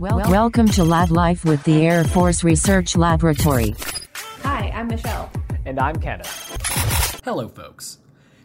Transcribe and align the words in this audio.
Well, 0.00 0.18
welcome 0.28 0.66
to 0.70 0.82
Lab 0.82 1.12
Life 1.12 1.44
with 1.44 1.62
the 1.62 1.86
Air 1.86 2.02
Force 2.02 2.42
Research 2.42 2.96
Laboratory. 2.96 3.76
Hi, 4.42 4.72
I'm 4.74 4.88
Michelle. 4.88 5.30
And 5.64 5.78
I'm 5.78 6.00
Kenneth. 6.00 7.20
Hello, 7.24 7.46
folks. 7.46 7.98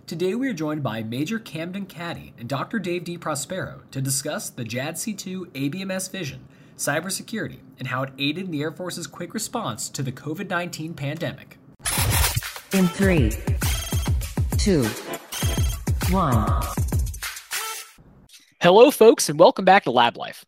Today 0.06 0.36
we 0.36 0.48
are 0.48 0.54
joined 0.54 0.84
by 0.84 1.02
Major 1.02 1.40
Camden 1.40 1.88
Cady 1.88 2.36
and 2.38 2.48
Dr. 2.48 2.78
Dave 2.78 3.04
DiProspero 3.04 3.82
to 3.90 4.00
discuss 4.00 4.52
the 4.52 4.64
JADC2 4.64 5.48
ABMS 5.54 6.12
vision, 6.12 6.48
cybersecurity, 6.78 7.62
and 7.80 7.88
how 7.88 8.04
it 8.04 8.14
aided 8.20 8.46
in 8.46 8.52
the 8.52 8.62
Air 8.62 8.72
Force's 8.72 9.08
quick 9.08 9.34
response 9.34 9.90
to 9.90 10.04
the 10.04 10.12
COVID 10.12 10.50
19 10.50 10.94
pandemic. 10.94 11.58
In 12.74 12.88
three, 12.88 13.32
two, 14.60 14.84
one. 16.12 16.62
Hello, 18.62 18.92
folks, 18.92 19.30
and 19.30 19.40
welcome 19.40 19.66
back 19.66 19.86
to 19.86 19.92
Lab 19.92 20.16
Life. 20.16 20.46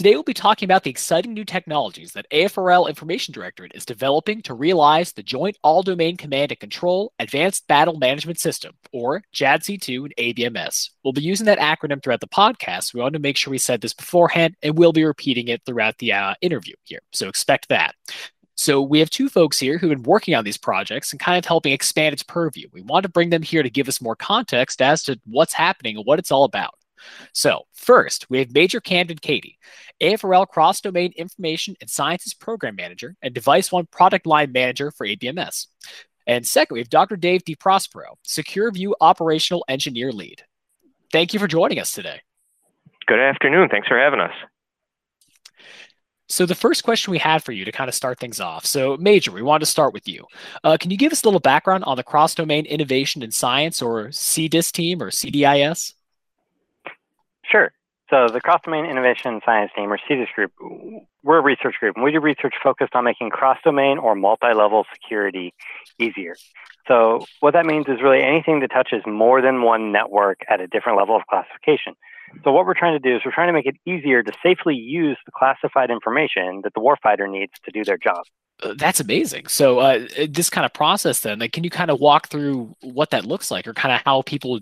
Today, 0.00 0.14
we'll 0.14 0.22
be 0.22 0.32
talking 0.32 0.66
about 0.66 0.82
the 0.82 0.88
exciting 0.88 1.34
new 1.34 1.44
technologies 1.44 2.12
that 2.12 2.24
AFRL 2.30 2.88
Information 2.88 3.34
Directorate 3.34 3.72
is 3.74 3.84
developing 3.84 4.40
to 4.40 4.54
realize 4.54 5.12
the 5.12 5.22
Joint 5.22 5.58
All 5.62 5.82
Domain 5.82 6.16
Command 6.16 6.50
and 6.50 6.58
Control 6.58 7.12
Advanced 7.18 7.68
Battle 7.68 7.98
Management 7.98 8.40
System, 8.40 8.72
or 8.94 9.22
JADC2 9.34 10.04
and 10.06 10.16
ABMS. 10.16 10.88
We'll 11.04 11.12
be 11.12 11.20
using 11.20 11.44
that 11.44 11.58
acronym 11.58 12.02
throughout 12.02 12.22
the 12.22 12.28
podcast. 12.28 12.94
We 12.94 13.02
wanted 13.02 13.18
to 13.18 13.22
make 13.22 13.36
sure 13.36 13.50
we 13.50 13.58
said 13.58 13.82
this 13.82 13.92
beforehand, 13.92 14.56
and 14.62 14.78
we'll 14.78 14.94
be 14.94 15.04
repeating 15.04 15.48
it 15.48 15.60
throughout 15.66 15.98
the 15.98 16.14
uh, 16.14 16.34
interview 16.40 16.76
here. 16.84 17.00
So 17.12 17.28
expect 17.28 17.68
that. 17.68 17.94
So 18.54 18.80
we 18.80 19.00
have 19.00 19.10
two 19.10 19.28
folks 19.28 19.58
here 19.58 19.76
who've 19.76 19.90
been 19.90 20.02
working 20.02 20.34
on 20.34 20.44
these 20.44 20.56
projects 20.56 21.12
and 21.12 21.20
kind 21.20 21.36
of 21.36 21.44
helping 21.44 21.74
expand 21.74 22.14
its 22.14 22.22
purview. 22.22 22.68
We 22.72 22.80
want 22.80 23.02
to 23.02 23.10
bring 23.10 23.28
them 23.28 23.42
here 23.42 23.62
to 23.62 23.68
give 23.68 23.86
us 23.86 24.00
more 24.00 24.16
context 24.16 24.80
as 24.80 25.02
to 25.02 25.20
what's 25.26 25.52
happening 25.52 25.98
and 25.98 26.06
what 26.06 26.18
it's 26.18 26.32
all 26.32 26.44
about. 26.44 26.72
So, 27.32 27.62
first, 27.72 28.26
we 28.30 28.38
have 28.38 28.52
Major 28.52 28.80
Camden 28.80 29.18
Cady, 29.18 29.58
AFRL 30.00 30.48
Cross 30.48 30.82
Domain 30.82 31.12
Information 31.16 31.76
and 31.80 31.88
Sciences 31.88 32.34
Program 32.34 32.76
Manager 32.76 33.16
and 33.22 33.34
Device 33.34 33.70
One 33.70 33.86
Product 33.86 34.26
Line 34.26 34.52
Manager 34.52 34.90
for 34.90 35.06
ABMS. 35.06 35.66
And 36.26 36.46
second, 36.46 36.74
we 36.74 36.80
have 36.80 36.90
Dr. 36.90 37.16
Dave 37.16 37.44
DiProspero, 37.44 38.16
Secure 38.22 38.70
View 38.70 38.94
Operational 39.00 39.64
Engineer 39.68 40.12
Lead. 40.12 40.42
Thank 41.12 41.34
you 41.34 41.40
for 41.40 41.48
joining 41.48 41.78
us 41.78 41.92
today. 41.92 42.20
Good 43.06 43.18
afternoon. 43.18 43.68
Thanks 43.68 43.88
for 43.88 43.98
having 43.98 44.20
us. 44.20 44.32
So, 46.28 46.46
the 46.46 46.54
first 46.54 46.84
question 46.84 47.10
we 47.10 47.18
had 47.18 47.42
for 47.42 47.50
you 47.50 47.64
to 47.64 47.72
kind 47.72 47.88
of 47.88 47.94
start 47.94 48.20
things 48.20 48.38
off. 48.38 48.64
So, 48.64 48.96
Major, 48.98 49.32
we 49.32 49.42
wanted 49.42 49.64
to 49.64 49.70
start 49.70 49.92
with 49.92 50.06
you. 50.06 50.26
Uh, 50.62 50.76
can 50.78 50.92
you 50.92 50.96
give 50.96 51.10
us 51.10 51.24
a 51.24 51.26
little 51.26 51.40
background 51.40 51.82
on 51.82 51.96
the 51.96 52.04
Cross 52.04 52.36
Domain 52.36 52.66
Innovation 52.66 53.24
and 53.24 53.34
Science 53.34 53.82
or 53.82 54.08
CDIS 54.08 54.70
team 54.70 55.02
or 55.02 55.10
CDIS? 55.10 55.94
Sure. 57.50 57.72
So 58.10 58.26
the 58.26 58.40
Cross-Domain 58.40 58.86
Innovation 58.86 59.40
Science 59.46 59.70
Team, 59.76 59.92
or 59.92 59.98
CDIS 59.98 60.32
Group, 60.34 60.52
we're 61.22 61.38
a 61.38 61.42
research 61.42 61.76
group, 61.78 61.94
and 61.94 62.04
we 62.04 62.10
do 62.10 62.18
research 62.18 62.54
focused 62.62 62.94
on 62.96 63.04
making 63.04 63.30
cross-domain 63.30 63.98
or 63.98 64.16
multi-level 64.16 64.84
security 64.92 65.54
easier. 65.98 66.34
So 66.88 67.24
what 67.38 67.52
that 67.52 67.66
means 67.66 67.86
is 67.86 68.02
really 68.02 68.20
anything 68.20 68.60
that 68.60 68.72
touches 68.72 69.02
more 69.06 69.40
than 69.40 69.62
one 69.62 69.92
network 69.92 70.40
at 70.48 70.60
a 70.60 70.66
different 70.66 70.98
level 70.98 71.14
of 71.14 71.22
classification. 71.30 71.94
So 72.42 72.50
what 72.50 72.66
we're 72.66 72.74
trying 72.74 73.00
to 73.00 73.08
do 73.08 73.14
is 73.14 73.22
we're 73.24 73.32
trying 73.32 73.48
to 73.48 73.52
make 73.52 73.66
it 73.66 73.76
easier 73.86 74.24
to 74.24 74.32
safely 74.42 74.74
use 74.74 75.16
the 75.24 75.32
classified 75.32 75.90
information 75.90 76.62
that 76.64 76.74
the 76.74 76.80
warfighter 76.80 77.30
needs 77.30 77.52
to 77.64 77.70
do 77.70 77.84
their 77.84 77.98
job. 77.98 78.22
Uh, 78.62 78.74
that's 78.76 78.98
amazing. 78.98 79.46
So 79.46 79.78
uh, 79.78 80.06
this 80.28 80.50
kind 80.50 80.64
of 80.64 80.72
process, 80.72 81.20
then, 81.20 81.38
like, 81.38 81.52
can 81.52 81.62
you 81.62 81.70
kind 81.70 81.90
of 81.90 82.00
walk 82.00 82.28
through 82.28 82.74
what 82.82 83.10
that 83.10 83.24
looks 83.24 83.52
like, 83.52 83.68
or 83.68 83.74
kind 83.74 83.94
of 83.94 84.02
how 84.04 84.22
people 84.22 84.60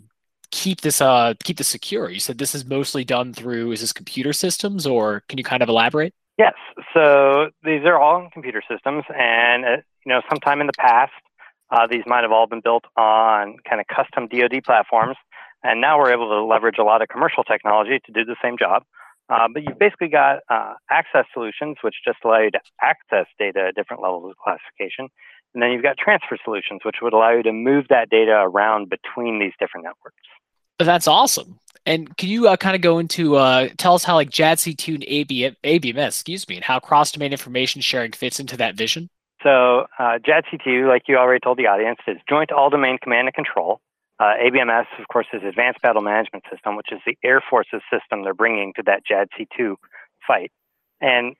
keep 0.50 0.80
this 0.80 1.00
uh 1.00 1.34
keep 1.44 1.58
this 1.58 1.68
secure? 1.68 2.10
You 2.10 2.20
said 2.20 2.38
this 2.38 2.54
is 2.54 2.64
mostly 2.64 3.04
done 3.04 3.32
through 3.32 3.72
is 3.72 3.80
this 3.80 3.92
computer 3.92 4.32
systems, 4.32 4.86
or 4.86 5.22
can 5.28 5.38
you 5.38 5.44
kind 5.44 5.62
of 5.62 5.68
elaborate? 5.68 6.14
Yes. 6.38 6.54
So 6.94 7.50
these 7.64 7.84
are 7.84 7.98
all 7.98 8.28
computer 8.32 8.62
systems, 8.70 9.04
and 9.14 9.64
uh, 9.64 9.68
you 10.06 10.12
know, 10.12 10.22
sometime 10.30 10.60
in 10.60 10.66
the 10.66 10.78
past, 10.78 11.12
uh, 11.70 11.86
these 11.86 12.04
might 12.06 12.22
have 12.22 12.32
all 12.32 12.46
been 12.46 12.60
built 12.62 12.84
on 12.96 13.56
kind 13.68 13.80
of 13.80 13.86
custom 13.86 14.28
DoD 14.28 14.62
platforms, 14.64 15.16
and 15.62 15.80
now 15.80 15.98
we're 15.98 16.12
able 16.12 16.28
to 16.28 16.44
leverage 16.44 16.78
a 16.78 16.84
lot 16.84 17.02
of 17.02 17.08
commercial 17.08 17.44
technology 17.44 17.98
to 18.06 18.12
do 18.12 18.24
the 18.24 18.36
same 18.42 18.56
job. 18.58 18.84
Uh, 19.28 19.46
but 19.52 19.62
you've 19.62 19.78
basically 19.78 20.08
got 20.08 20.38
uh, 20.48 20.74
access 20.90 21.26
solutions, 21.34 21.76
which 21.82 21.96
just 22.04 22.18
allow 22.24 22.40
you 22.40 22.50
to 22.50 22.60
access 22.80 23.26
data 23.38 23.66
at 23.68 23.74
different 23.74 24.02
levels 24.02 24.30
of 24.30 24.36
classification. 24.38 25.08
And 25.52 25.62
then 25.62 25.70
you've 25.72 25.82
got 25.82 25.98
transfer 25.98 26.38
solutions, 26.42 26.80
which 26.84 26.96
would 27.02 27.12
allow 27.12 27.32
you 27.32 27.42
to 27.42 27.52
move 27.52 27.86
that 27.90 28.08
data 28.08 28.32
around 28.32 28.88
between 28.88 29.38
these 29.38 29.52
different 29.58 29.84
networks. 29.84 30.16
That's 30.78 31.08
awesome. 31.08 31.58
And 31.86 32.14
can 32.18 32.28
you 32.28 32.48
uh, 32.48 32.56
kind 32.56 32.76
of 32.76 32.82
go 32.82 32.98
into 32.98 33.36
uh, 33.36 33.68
tell 33.78 33.94
us 33.94 34.04
how 34.04 34.14
like 34.14 34.30
JADC2 34.30 34.94
and 34.94 35.04
AB, 35.06 35.56
ABMS, 35.64 36.08
excuse 36.08 36.48
me, 36.48 36.56
and 36.56 36.64
how 36.64 36.78
cross-domain 36.80 37.32
information 37.32 37.80
sharing 37.80 38.12
fits 38.12 38.38
into 38.38 38.56
that 38.58 38.74
vision? 38.74 39.08
So 39.42 39.86
uh, 39.98 40.18
JADC2, 40.18 40.86
like 40.86 41.02
you 41.08 41.16
already 41.16 41.40
told 41.40 41.58
the 41.58 41.66
audience, 41.66 42.00
is 42.06 42.18
Joint 42.28 42.52
All-Domain 42.52 42.98
Command 43.02 43.28
and 43.28 43.34
Control. 43.34 43.80
Uh, 44.20 44.34
ABMS, 44.42 44.86
of 44.98 45.06
course, 45.08 45.28
is 45.32 45.42
Advanced 45.48 45.80
Battle 45.80 46.02
Management 46.02 46.44
System, 46.52 46.76
which 46.76 46.88
is 46.90 46.98
the 47.06 47.16
Air 47.24 47.42
Force's 47.48 47.82
system 47.90 48.24
they're 48.24 48.34
bringing 48.34 48.72
to 48.74 48.82
that 48.84 49.02
JADC2 49.10 49.76
fight. 50.26 50.50
And 51.00 51.36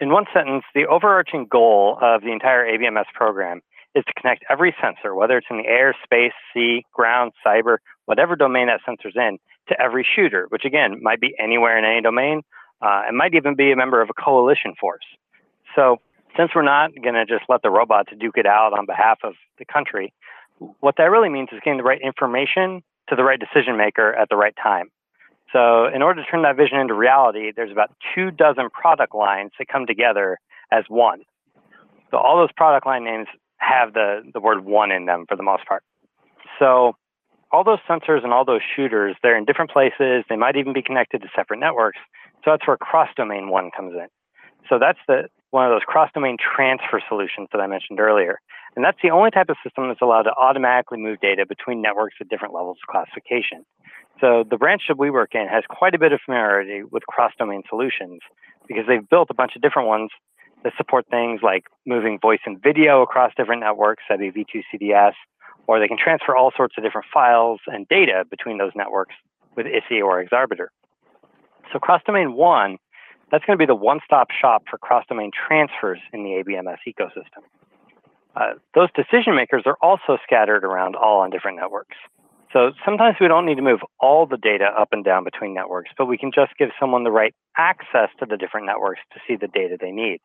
in 0.00 0.10
one 0.10 0.24
sentence, 0.34 0.64
the 0.74 0.86
overarching 0.86 1.46
goal 1.50 1.96
of 2.02 2.22
the 2.22 2.32
entire 2.32 2.66
ABMS 2.66 3.06
program 3.14 3.60
is 3.94 4.04
to 4.04 4.12
connect 4.20 4.44
every 4.50 4.74
sensor, 4.82 5.14
whether 5.14 5.38
it's 5.38 5.46
in 5.48 5.58
the 5.58 5.66
air, 5.66 5.96
space, 6.04 6.32
sea, 6.52 6.84
ground, 6.92 7.32
cyber, 7.46 7.78
whatever 8.08 8.36
domain 8.36 8.68
that 8.68 8.80
sensor's 8.86 9.12
in, 9.16 9.38
to 9.68 9.78
every 9.78 10.04
shooter, 10.16 10.46
which 10.48 10.64
again 10.64 10.98
might 11.02 11.20
be 11.20 11.34
anywhere 11.38 11.78
in 11.78 11.84
any 11.84 12.00
domain. 12.00 12.40
Uh, 12.80 13.02
it 13.06 13.12
might 13.12 13.34
even 13.34 13.54
be 13.54 13.70
a 13.70 13.76
member 13.76 14.00
of 14.00 14.08
a 14.08 14.14
coalition 14.14 14.72
force. 14.80 15.04
So, 15.76 15.98
since 16.34 16.52
we're 16.54 16.62
not 16.62 16.90
going 17.02 17.14
to 17.14 17.26
just 17.26 17.44
let 17.48 17.60
the 17.62 17.70
robots 17.70 18.10
duke 18.18 18.38
it 18.38 18.46
out 18.46 18.72
on 18.72 18.86
behalf 18.86 19.18
of 19.24 19.34
the 19.58 19.66
country, 19.66 20.14
what 20.80 20.94
that 20.96 21.10
really 21.10 21.28
means 21.28 21.48
is 21.52 21.60
getting 21.62 21.76
the 21.76 21.84
right 21.84 22.00
information 22.00 22.82
to 23.10 23.16
the 23.16 23.24
right 23.24 23.38
decision 23.38 23.76
maker 23.76 24.14
at 24.14 24.28
the 24.30 24.36
right 24.36 24.54
time. 24.62 24.88
So, 25.52 25.86
in 25.86 26.00
order 26.00 26.24
to 26.24 26.30
turn 26.30 26.42
that 26.42 26.56
vision 26.56 26.78
into 26.78 26.94
reality, 26.94 27.52
there's 27.54 27.72
about 27.72 27.90
two 28.14 28.30
dozen 28.30 28.70
product 28.70 29.14
lines 29.14 29.50
that 29.58 29.68
come 29.68 29.84
together 29.84 30.38
as 30.72 30.84
one. 30.88 31.24
So, 32.10 32.16
all 32.16 32.38
those 32.38 32.52
product 32.56 32.86
line 32.86 33.04
names 33.04 33.26
have 33.58 33.92
the, 33.92 34.22
the 34.32 34.40
word 34.40 34.64
one 34.64 34.92
in 34.92 35.04
them 35.04 35.26
for 35.28 35.36
the 35.36 35.42
most 35.42 35.66
part. 35.66 35.82
So, 36.58 36.96
all 37.50 37.64
those 37.64 37.78
sensors 37.88 38.24
and 38.24 38.32
all 38.32 38.44
those 38.44 38.60
shooters, 38.76 39.16
they're 39.22 39.36
in 39.36 39.44
different 39.44 39.70
places. 39.70 40.24
They 40.28 40.36
might 40.36 40.56
even 40.56 40.72
be 40.72 40.82
connected 40.82 41.22
to 41.22 41.28
separate 41.34 41.60
networks. 41.60 41.98
So, 42.44 42.50
that's 42.52 42.66
where 42.66 42.76
cross 42.76 43.08
domain 43.16 43.48
one 43.48 43.70
comes 43.74 43.94
in. 43.94 44.08
So, 44.68 44.78
that's 44.78 44.98
the 45.08 45.28
one 45.50 45.64
of 45.64 45.72
those 45.72 45.84
cross 45.86 46.10
domain 46.12 46.36
transfer 46.36 47.00
solutions 47.08 47.48
that 47.52 47.60
I 47.60 47.66
mentioned 47.66 48.00
earlier. 48.00 48.40
And 48.76 48.84
that's 48.84 48.98
the 49.02 49.10
only 49.10 49.30
type 49.30 49.48
of 49.48 49.56
system 49.64 49.88
that's 49.88 50.02
allowed 50.02 50.24
to 50.24 50.34
automatically 50.36 50.98
move 50.98 51.20
data 51.20 51.46
between 51.46 51.80
networks 51.80 52.16
at 52.20 52.28
different 52.28 52.54
levels 52.54 52.76
of 52.82 52.92
classification. 52.92 53.64
So 54.20 54.44
the 54.48 54.56
branch 54.56 54.82
that 54.88 54.98
we 54.98 55.10
work 55.10 55.30
in 55.34 55.46
has 55.48 55.64
quite 55.68 55.94
a 55.94 55.98
bit 55.98 56.12
of 56.12 56.20
familiarity 56.24 56.82
with 56.82 57.06
cross-domain 57.06 57.62
solutions 57.68 58.20
because 58.66 58.84
they've 58.86 59.08
built 59.08 59.28
a 59.30 59.34
bunch 59.34 59.52
of 59.56 59.62
different 59.62 59.88
ones 59.88 60.10
that 60.64 60.72
support 60.76 61.06
things 61.10 61.40
like 61.42 61.64
moving 61.86 62.18
voice 62.20 62.40
and 62.44 62.60
video 62.62 63.02
across 63.02 63.32
different 63.36 63.62
networks, 63.62 64.02
that'd 64.08 64.34
be 64.34 64.44
V2CDS, 64.44 65.12
or 65.68 65.78
they 65.78 65.86
can 65.86 65.98
transfer 66.02 66.34
all 66.34 66.50
sorts 66.56 66.74
of 66.76 66.82
different 66.82 67.06
files 67.12 67.60
and 67.66 67.86
data 67.88 68.24
between 68.28 68.58
those 68.58 68.72
networks 68.74 69.14
with 69.54 69.66
ISSE 69.66 70.02
or 70.02 70.24
Xarbiter. 70.24 70.68
So 71.72 71.78
cross-domain 71.78 72.32
one, 72.32 72.78
that's 73.30 73.44
going 73.44 73.56
to 73.56 73.62
be 73.62 73.66
the 73.66 73.74
one-stop 73.74 74.28
shop 74.30 74.64
for 74.68 74.78
cross-domain 74.78 75.30
transfers 75.30 76.00
in 76.12 76.24
the 76.24 76.42
ABMS 76.42 76.78
ecosystem. 76.88 77.44
Uh, 78.34 78.54
those 78.74 78.88
decision 78.94 79.36
makers 79.36 79.64
are 79.66 79.76
also 79.82 80.16
scattered 80.24 80.64
around 80.64 80.96
all 80.96 81.20
on 81.20 81.30
different 81.30 81.58
networks. 81.58 81.96
So 82.52 82.72
sometimes 82.82 83.16
we 83.20 83.28
don't 83.28 83.44
need 83.44 83.56
to 83.56 83.62
move 83.62 83.80
all 84.00 84.24
the 84.24 84.38
data 84.38 84.64
up 84.78 84.88
and 84.92 85.04
down 85.04 85.24
between 85.24 85.52
networks, 85.52 85.90
but 85.98 86.06
we 86.06 86.16
can 86.16 86.32
just 86.34 86.56
give 86.58 86.70
someone 86.80 87.04
the 87.04 87.10
right 87.10 87.34
access 87.58 88.08
to 88.20 88.26
the 88.26 88.38
different 88.38 88.64
networks 88.64 89.00
to 89.12 89.20
see 89.28 89.36
the 89.36 89.48
data 89.48 89.76
they 89.78 89.90
need. 89.90 90.20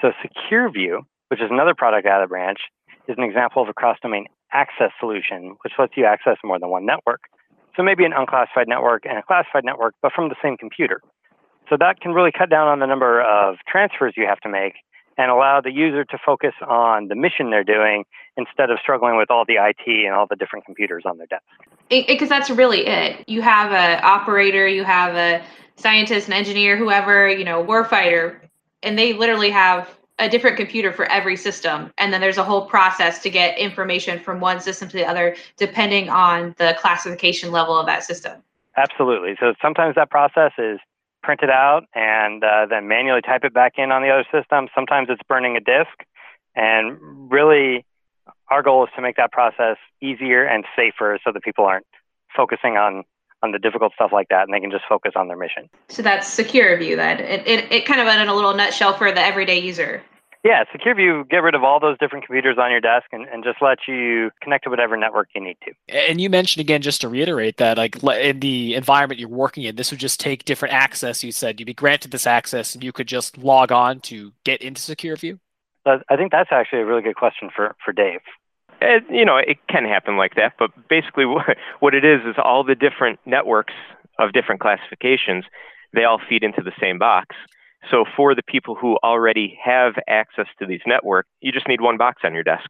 So 0.00 0.12
Secure 0.22 0.70
View, 0.70 1.02
which 1.28 1.42
is 1.42 1.50
another 1.50 1.74
product 1.74 2.06
out 2.06 2.22
of 2.22 2.28
the 2.28 2.32
branch, 2.32 2.60
is 3.06 3.16
an 3.18 3.24
example 3.24 3.60
of 3.60 3.68
a 3.68 3.74
cross-domain 3.74 4.26
access 4.52 4.90
solution, 5.00 5.56
which 5.62 5.72
lets 5.78 5.96
you 5.96 6.04
access 6.04 6.36
more 6.44 6.58
than 6.58 6.70
one 6.70 6.86
network. 6.86 7.20
So 7.76 7.82
maybe 7.82 8.04
an 8.04 8.12
unclassified 8.12 8.68
network 8.68 9.06
and 9.06 9.18
a 9.18 9.22
classified 9.22 9.64
network, 9.64 9.94
but 10.02 10.12
from 10.12 10.28
the 10.28 10.36
same 10.42 10.56
computer. 10.56 11.00
So 11.68 11.76
that 11.78 12.00
can 12.00 12.12
really 12.12 12.32
cut 12.36 12.50
down 12.50 12.66
on 12.68 12.80
the 12.80 12.86
number 12.86 13.20
of 13.20 13.56
transfers 13.68 14.14
you 14.16 14.26
have 14.26 14.40
to 14.40 14.48
make 14.48 14.74
and 15.18 15.30
allow 15.30 15.60
the 15.60 15.72
user 15.72 16.04
to 16.04 16.18
focus 16.24 16.54
on 16.66 17.08
the 17.08 17.14
mission 17.14 17.50
they're 17.50 17.64
doing 17.64 18.04
instead 18.36 18.70
of 18.70 18.78
struggling 18.80 19.16
with 19.16 19.30
all 19.30 19.44
the 19.46 19.54
IT 19.54 20.06
and 20.06 20.14
all 20.14 20.26
the 20.28 20.36
different 20.36 20.64
computers 20.64 21.02
on 21.04 21.18
their 21.18 21.26
desk. 21.26 21.42
Because 21.90 22.28
that's 22.28 22.50
really 22.50 22.86
it. 22.86 23.24
You 23.28 23.42
have 23.42 23.72
an 23.72 24.00
operator, 24.02 24.66
you 24.66 24.84
have 24.84 25.14
a 25.16 25.44
scientist, 25.76 26.28
an 26.28 26.34
engineer, 26.34 26.76
whoever, 26.76 27.28
you 27.28 27.44
know, 27.44 27.64
warfighter, 27.64 28.38
and 28.82 28.96
they 28.96 29.12
literally 29.12 29.50
have 29.50 29.97
a 30.18 30.28
different 30.28 30.56
computer 30.56 30.92
for 30.92 31.06
every 31.10 31.36
system. 31.36 31.92
And 31.98 32.12
then 32.12 32.20
there's 32.20 32.38
a 32.38 32.44
whole 32.44 32.66
process 32.66 33.20
to 33.20 33.30
get 33.30 33.56
information 33.58 34.18
from 34.18 34.40
one 34.40 34.60
system 34.60 34.88
to 34.88 34.96
the 34.96 35.06
other, 35.06 35.36
depending 35.56 36.08
on 36.08 36.54
the 36.58 36.76
classification 36.80 37.52
level 37.52 37.78
of 37.78 37.86
that 37.86 38.04
system. 38.04 38.42
Absolutely. 38.76 39.36
So 39.40 39.54
sometimes 39.60 39.94
that 39.96 40.10
process 40.10 40.52
is 40.58 40.78
print 41.22 41.40
it 41.42 41.50
out 41.50 41.84
and 41.94 42.44
uh, 42.44 42.66
then 42.68 42.88
manually 42.88 43.20
type 43.22 43.44
it 43.44 43.52
back 43.52 43.74
in 43.76 43.90
on 43.90 44.02
the 44.02 44.08
other 44.08 44.24
system. 44.32 44.68
Sometimes 44.74 45.08
it's 45.10 45.22
burning 45.28 45.56
a 45.56 45.60
disk. 45.60 46.06
And 46.54 46.98
really, 47.30 47.84
our 48.50 48.62
goal 48.62 48.84
is 48.84 48.90
to 48.96 49.02
make 49.02 49.16
that 49.16 49.32
process 49.32 49.76
easier 50.00 50.44
and 50.44 50.64
safer 50.74 51.18
so 51.24 51.32
that 51.32 51.42
people 51.42 51.64
aren't 51.64 51.86
focusing 52.36 52.76
on 52.76 53.04
on 53.42 53.52
the 53.52 53.58
difficult 53.58 53.92
stuff 53.94 54.10
like 54.12 54.28
that 54.28 54.42
and 54.44 54.54
they 54.54 54.60
can 54.60 54.70
just 54.70 54.84
focus 54.88 55.12
on 55.16 55.28
their 55.28 55.36
mission. 55.36 55.68
So 55.88 56.02
that's 56.02 56.26
secure 56.26 56.76
view 56.76 56.96
then. 56.96 57.20
It, 57.20 57.46
it, 57.46 57.72
it 57.72 57.86
kind 57.86 58.00
of 58.00 58.06
in 58.06 58.28
a 58.28 58.34
little 58.34 58.54
nutshell 58.54 58.96
for 58.96 59.12
the 59.12 59.20
everyday 59.20 59.58
user. 59.58 60.02
Yeah, 60.44 60.64
Secure 60.70 60.94
View, 60.94 61.24
get 61.28 61.38
rid 61.38 61.54
of 61.54 61.64
all 61.64 61.80
those 61.80 61.98
different 61.98 62.24
computers 62.24 62.58
on 62.58 62.70
your 62.70 62.80
desk 62.80 63.06
and, 63.12 63.26
and 63.28 63.42
just 63.42 63.60
let 63.60 63.78
you 63.88 64.30
connect 64.40 64.64
to 64.64 64.70
whatever 64.70 64.96
network 64.96 65.28
you 65.34 65.42
need 65.42 65.56
to. 65.64 65.72
And 65.88 66.20
you 66.20 66.30
mentioned 66.30 66.60
again, 66.60 66.80
just 66.80 67.00
to 67.00 67.08
reiterate 67.08 67.56
that, 67.56 67.76
like 67.76 68.02
in 68.02 68.38
the 68.40 68.74
environment 68.74 69.18
you're 69.18 69.28
working 69.28 69.64
in, 69.64 69.76
this 69.76 69.90
would 69.90 69.98
just 69.98 70.20
take 70.20 70.44
different 70.44 70.74
access. 70.74 71.24
You 71.24 71.32
said 71.32 71.58
you'd 71.58 71.66
be 71.66 71.74
granted 71.74 72.12
this 72.12 72.26
access 72.26 72.74
and 72.74 72.84
you 72.84 72.92
could 72.92 73.08
just 73.08 73.36
log 73.36 73.72
on 73.72 74.00
to 74.02 74.32
get 74.44 74.62
into 74.62 74.80
Secure 74.80 75.16
View. 75.16 75.40
I 75.84 76.16
think 76.16 76.32
that's 76.32 76.50
actually 76.52 76.80
a 76.80 76.86
really 76.86 77.02
good 77.02 77.16
question 77.16 77.50
for, 77.54 77.74
for 77.84 77.92
Dave. 77.92 78.20
It, 78.80 79.04
you 79.10 79.24
know, 79.24 79.36
it 79.36 79.58
can 79.68 79.84
happen 79.84 80.16
like 80.16 80.34
that, 80.36 80.54
but 80.58 80.70
basically 80.88 81.24
what, 81.80 81.94
it 81.94 82.04
is 82.04 82.20
is 82.26 82.36
all 82.42 82.64
the 82.64 82.74
different 82.74 83.18
networks 83.26 83.74
of 84.18 84.32
different 84.32 84.60
classifications, 84.60 85.44
they 85.94 86.04
all 86.04 86.20
feed 86.28 86.42
into 86.42 86.62
the 86.62 86.72
same 86.80 86.98
box. 86.98 87.34
So 87.90 88.04
for 88.16 88.34
the 88.34 88.42
people 88.42 88.74
who 88.74 88.98
already 89.04 89.58
have 89.64 89.94
access 90.08 90.46
to 90.58 90.66
these 90.66 90.80
networks, 90.86 91.28
you 91.40 91.52
just 91.52 91.68
need 91.68 91.80
one 91.80 91.96
box 91.96 92.22
on 92.24 92.34
your 92.34 92.42
desk. 92.42 92.68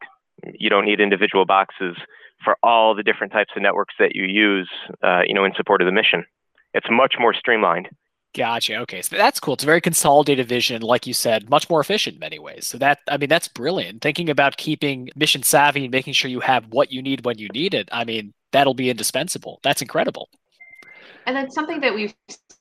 You 0.58 0.70
don't 0.70 0.84
need 0.84 1.00
individual 1.00 1.46
boxes 1.46 1.96
for 2.44 2.56
all 2.62 2.94
the 2.94 3.02
different 3.02 3.32
types 3.32 3.50
of 3.56 3.62
networks 3.62 3.94
that 3.98 4.14
you 4.14 4.24
use, 4.24 4.70
uh, 5.02 5.22
you 5.26 5.34
know, 5.34 5.44
in 5.44 5.52
support 5.56 5.82
of 5.82 5.86
the 5.86 5.92
mission. 5.92 6.24
It's 6.74 6.86
much 6.90 7.14
more 7.18 7.34
streamlined. 7.34 7.88
Gotcha. 8.34 8.76
Okay, 8.80 9.02
so 9.02 9.16
that's 9.16 9.40
cool. 9.40 9.54
It's 9.54 9.62
a 9.62 9.66
very 9.66 9.80
consolidated 9.80 10.46
vision, 10.48 10.82
like 10.82 11.06
you 11.06 11.14
said, 11.14 11.48
much 11.48 11.68
more 11.70 11.80
efficient 11.80 12.14
in 12.14 12.20
many 12.20 12.38
ways. 12.38 12.66
So 12.66 12.78
that 12.78 13.00
I 13.08 13.16
mean, 13.16 13.28
that's 13.28 13.48
brilliant. 13.48 14.02
Thinking 14.02 14.28
about 14.28 14.58
keeping 14.58 15.08
mission 15.16 15.42
savvy 15.42 15.84
and 15.84 15.90
making 15.92 16.12
sure 16.12 16.30
you 16.30 16.40
have 16.40 16.66
what 16.70 16.92
you 16.92 17.00
need 17.02 17.24
when 17.24 17.38
you 17.38 17.48
need 17.48 17.74
it. 17.74 17.88
I 17.90 18.04
mean, 18.04 18.34
that'll 18.52 18.74
be 18.74 18.90
indispensable. 18.90 19.60
That's 19.62 19.82
incredible. 19.82 20.28
And 21.26 21.36
then 21.36 21.50
something 21.50 21.80
that 21.80 21.94
we've 21.94 22.14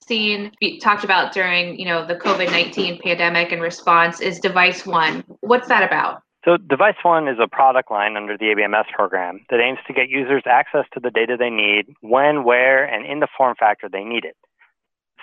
seen 0.08 0.52
be 0.60 0.80
talked 0.80 1.04
about 1.04 1.34
during, 1.34 1.78
you 1.80 1.86
know, 1.86 2.06
the 2.06 2.16
COVID-19 2.16 3.02
pandemic 3.02 3.52
and 3.52 3.62
response 3.62 4.22
is 4.22 4.40
Device 4.40 4.86
One. 4.86 5.24
What's 5.42 5.68
that 5.68 5.84
about? 5.84 6.22
So 6.46 6.56
Device 6.56 6.96
One 7.04 7.28
is 7.28 7.38
a 7.42 7.48
product 7.48 7.92
line 7.92 8.16
under 8.16 8.38
the 8.38 8.46
ABMS 8.46 8.86
program 8.96 9.46
that 9.50 9.60
aims 9.60 9.80
to 9.88 9.94
get 9.94 10.10
users 10.10 10.44
access 10.46 10.86
to 10.94 11.00
the 11.02 11.12
data 11.12 11.36
they 11.38 11.50
need 11.50 11.94
when, 12.02 12.46
where, 12.46 12.86
and 12.86 13.06
in 13.06 13.20
the 13.20 13.28
form 13.38 13.56
factor 13.60 13.90
they 13.90 14.04
need 14.04 14.24
it. 14.24 14.38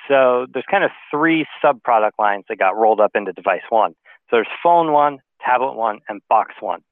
So 0.09 0.47
there's 0.53 0.65
kind 0.71 0.85
of 0.85 0.91
three 1.11 1.47
sub 1.63 1.83
product 1.83 2.19
lines 2.19 2.45
that 2.49 2.59
got 2.59 2.77
rolled 2.77 3.01
up 3.01 3.13
into 3.15 3.33
Device 3.33 3.63
One. 3.71 3.95
So 4.31 4.37
there's 4.37 4.49
Phone 4.63 4.93
One, 4.93 5.19
Tablet 5.45 5.75
One, 5.75 6.01
and 6.09 6.21
Box 6.29 6.55
One. 6.61 6.83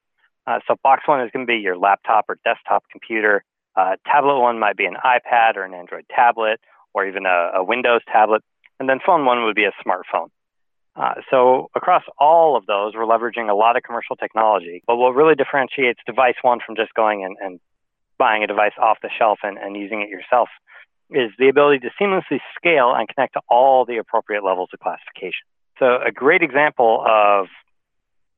Uh, 0.47 0.59
so 0.67 0.77
Box 0.83 1.03
One 1.07 1.21
is 1.21 1.31
going 1.33 1.47
to 1.47 1.51
be 1.51 1.59
your 1.59 1.77
laptop 1.77 2.27
or 2.29 2.39
desktop 2.45 2.85
computer. 2.91 3.45
Uh, 3.77 3.97
tablet 4.07 4.41
One 4.41 4.59
might 4.59 4.77
be 4.77 4.87
an 4.87 4.97
iPad 5.05 5.57
or 5.57 5.65
an 5.65 5.75
Android 5.75 6.05
tablet 6.15 6.61
or 6.95 7.07
even 7.07 7.27
a, 7.27 7.53
a 7.57 7.65
Windows 7.65 8.01
tablet. 8.11 8.43
And 8.81 8.89
then 8.89 8.99
Phone 9.05 9.25
One 9.25 9.45
would 9.45 9.55
be 9.55 9.65
a 9.65 9.73
smartphone. 9.87 10.29
Uh, 10.95 11.15
so 11.31 11.71
across 11.75 12.03
all 12.19 12.57
of 12.57 12.67
those, 12.67 12.95
we're 12.95 13.07
leveraging 13.07 13.49
a 13.49 13.55
lot 13.55 13.77
of 13.77 13.83
commercial 13.83 14.17
technology. 14.17 14.83
But 14.87 14.97
what 14.97 15.15
really 15.15 15.35
differentiates 15.35 16.01
Device 16.07 16.35
One 16.43 16.59
from 16.65 16.77
just 16.77 16.93
going 16.95 17.25
and, 17.25 17.37
and 17.41 17.61
buying 18.19 18.43
a 18.45 18.47
device 18.47 18.75
off 18.79 18.99
the 19.03 19.09
shelf 19.17 19.39
and, 19.43 19.57
and 19.57 19.77
using 19.77 20.03
it 20.03 20.09
yourself 20.09 20.49
is 21.15 21.31
the 21.39 21.49
ability 21.49 21.81
to 21.81 21.91
seamlessly 22.01 22.41
scale 22.57 22.95
and 22.95 23.09
connect 23.09 23.35
to 23.35 23.41
all 23.49 23.85
the 23.85 23.99
appropriate 23.99 24.45
levels 24.45 24.71
of 24.73 24.81
classification. 24.81 25.47
So 25.79 25.99
a 26.05 26.13
great 26.13 26.43
example 26.43 27.05
of 27.07 27.47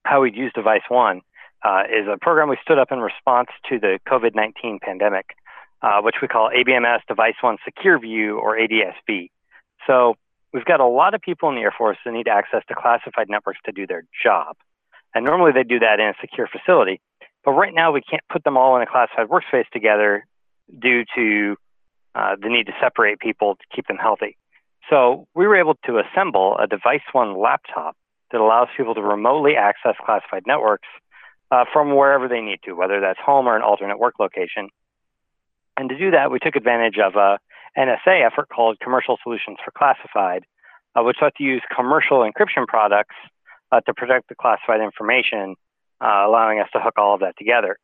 how 0.04 0.22
we'd 0.22 0.36
use 0.36 0.52
Device 0.54 0.82
One 0.88 1.22
uh, 1.62 1.84
is 1.88 2.06
a 2.06 2.18
program 2.18 2.48
we 2.48 2.58
stood 2.62 2.78
up 2.78 2.92
in 2.92 3.00
response 3.00 3.48
to 3.70 3.78
the 3.78 3.98
COVID-19 4.06 4.80
pandemic, 4.80 5.36
uh, 5.82 6.00
which 6.02 6.16
we 6.20 6.28
call 6.28 6.50
ABMS 6.50 7.00
Device 7.08 7.34
One 7.40 7.56
Secure 7.64 7.98
View 7.98 8.38
or 8.38 8.56
ADSV. 8.56 9.30
So 9.86 10.14
we've 10.52 10.64
got 10.64 10.80
a 10.80 10.86
lot 10.86 11.14
of 11.14 11.20
people 11.20 11.48
in 11.48 11.56
the 11.56 11.62
Air 11.62 11.74
Force 11.76 11.98
that 12.04 12.12
need 12.12 12.28
access 12.28 12.62
to 12.68 12.74
classified 12.74 13.28
networks 13.28 13.60
to 13.64 13.72
do 13.72 13.86
their 13.86 14.04
job. 14.22 14.56
And 15.14 15.24
normally 15.24 15.52
they 15.52 15.62
do 15.62 15.78
that 15.78 16.00
in 16.00 16.06
a 16.06 16.14
secure 16.20 16.48
facility. 16.48 17.00
But 17.44 17.52
right 17.52 17.74
now 17.74 17.92
we 17.92 18.00
can't 18.00 18.22
put 18.30 18.44
them 18.44 18.56
all 18.56 18.76
in 18.76 18.82
a 18.82 18.86
classified 18.86 19.28
workspace 19.28 19.68
together 19.72 20.26
due 20.78 21.04
to 21.14 21.56
uh, 22.14 22.36
the 22.40 22.48
need 22.48 22.66
to 22.66 22.72
separate 22.80 23.18
people 23.18 23.56
to 23.56 23.64
keep 23.74 23.86
them 23.86 23.96
healthy. 23.96 24.36
So 24.90 25.26
we 25.34 25.46
were 25.46 25.56
able 25.56 25.76
to 25.86 25.98
assemble 25.98 26.56
a 26.58 26.66
Device 26.66 27.02
One 27.12 27.38
laptop 27.40 27.96
that 28.32 28.40
allows 28.40 28.68
people 28.76 28.94
to 28.94 29.02
remotely 29.02 29.56
access 29.56 29.94
classified 30.04 30.42
networks 30.46 30.88
uh, 31.50 31.64
from 31.72 31.94
wherever 31.94 32.28
they 32.28 32.40
need 32.40 32.60
to, 32.64 32.72
whether 32.72 33.00
that's 33.00 33.18
home 33.24 33.46
or 33.46 33.56
an 33.56 33.62
alternate 33.62 33.98
work 33.98 34.14
location. 34.18 34.68
And 35.76 35.88
to 35.88 35.98
do 35.98 36.10
that, 36.12 36.30
we 36.30 36.38
took 36.38 36.56
advantage 36.56 36.98
of 36.98 37.16
a 37.16 37.38
NSA 37.76 38.26
effort 38.26 38.48
called 38.48 38.78
Commercial 38.80 39.18
Solutions 39.22 39.58
for 39.64 39.70
Classified, 39.70 40.44
uh, 40.94 41.02
which 41.02 41.16
sought 41.18 41.34
to 41.36 41.42
use 41.42 41.62
commercial 41.74 42.18
encryption 42.18 42.66
products 42.66 43.16
uh, 43.72 43.80
to 43.80 43.94
protect 43.94 44.28
the 44.28 44.34
classified 44.34 44.80
information, 44.80 45.56
uh, 46.00 46.24
allowing 46.26 46.60
us 46.60 46.68
to 46.72 46.80
hook 46.80 46.94
all 46.96 47.14
of 47.14 47.20
that 47.20 47.36
together. 47.36 47.76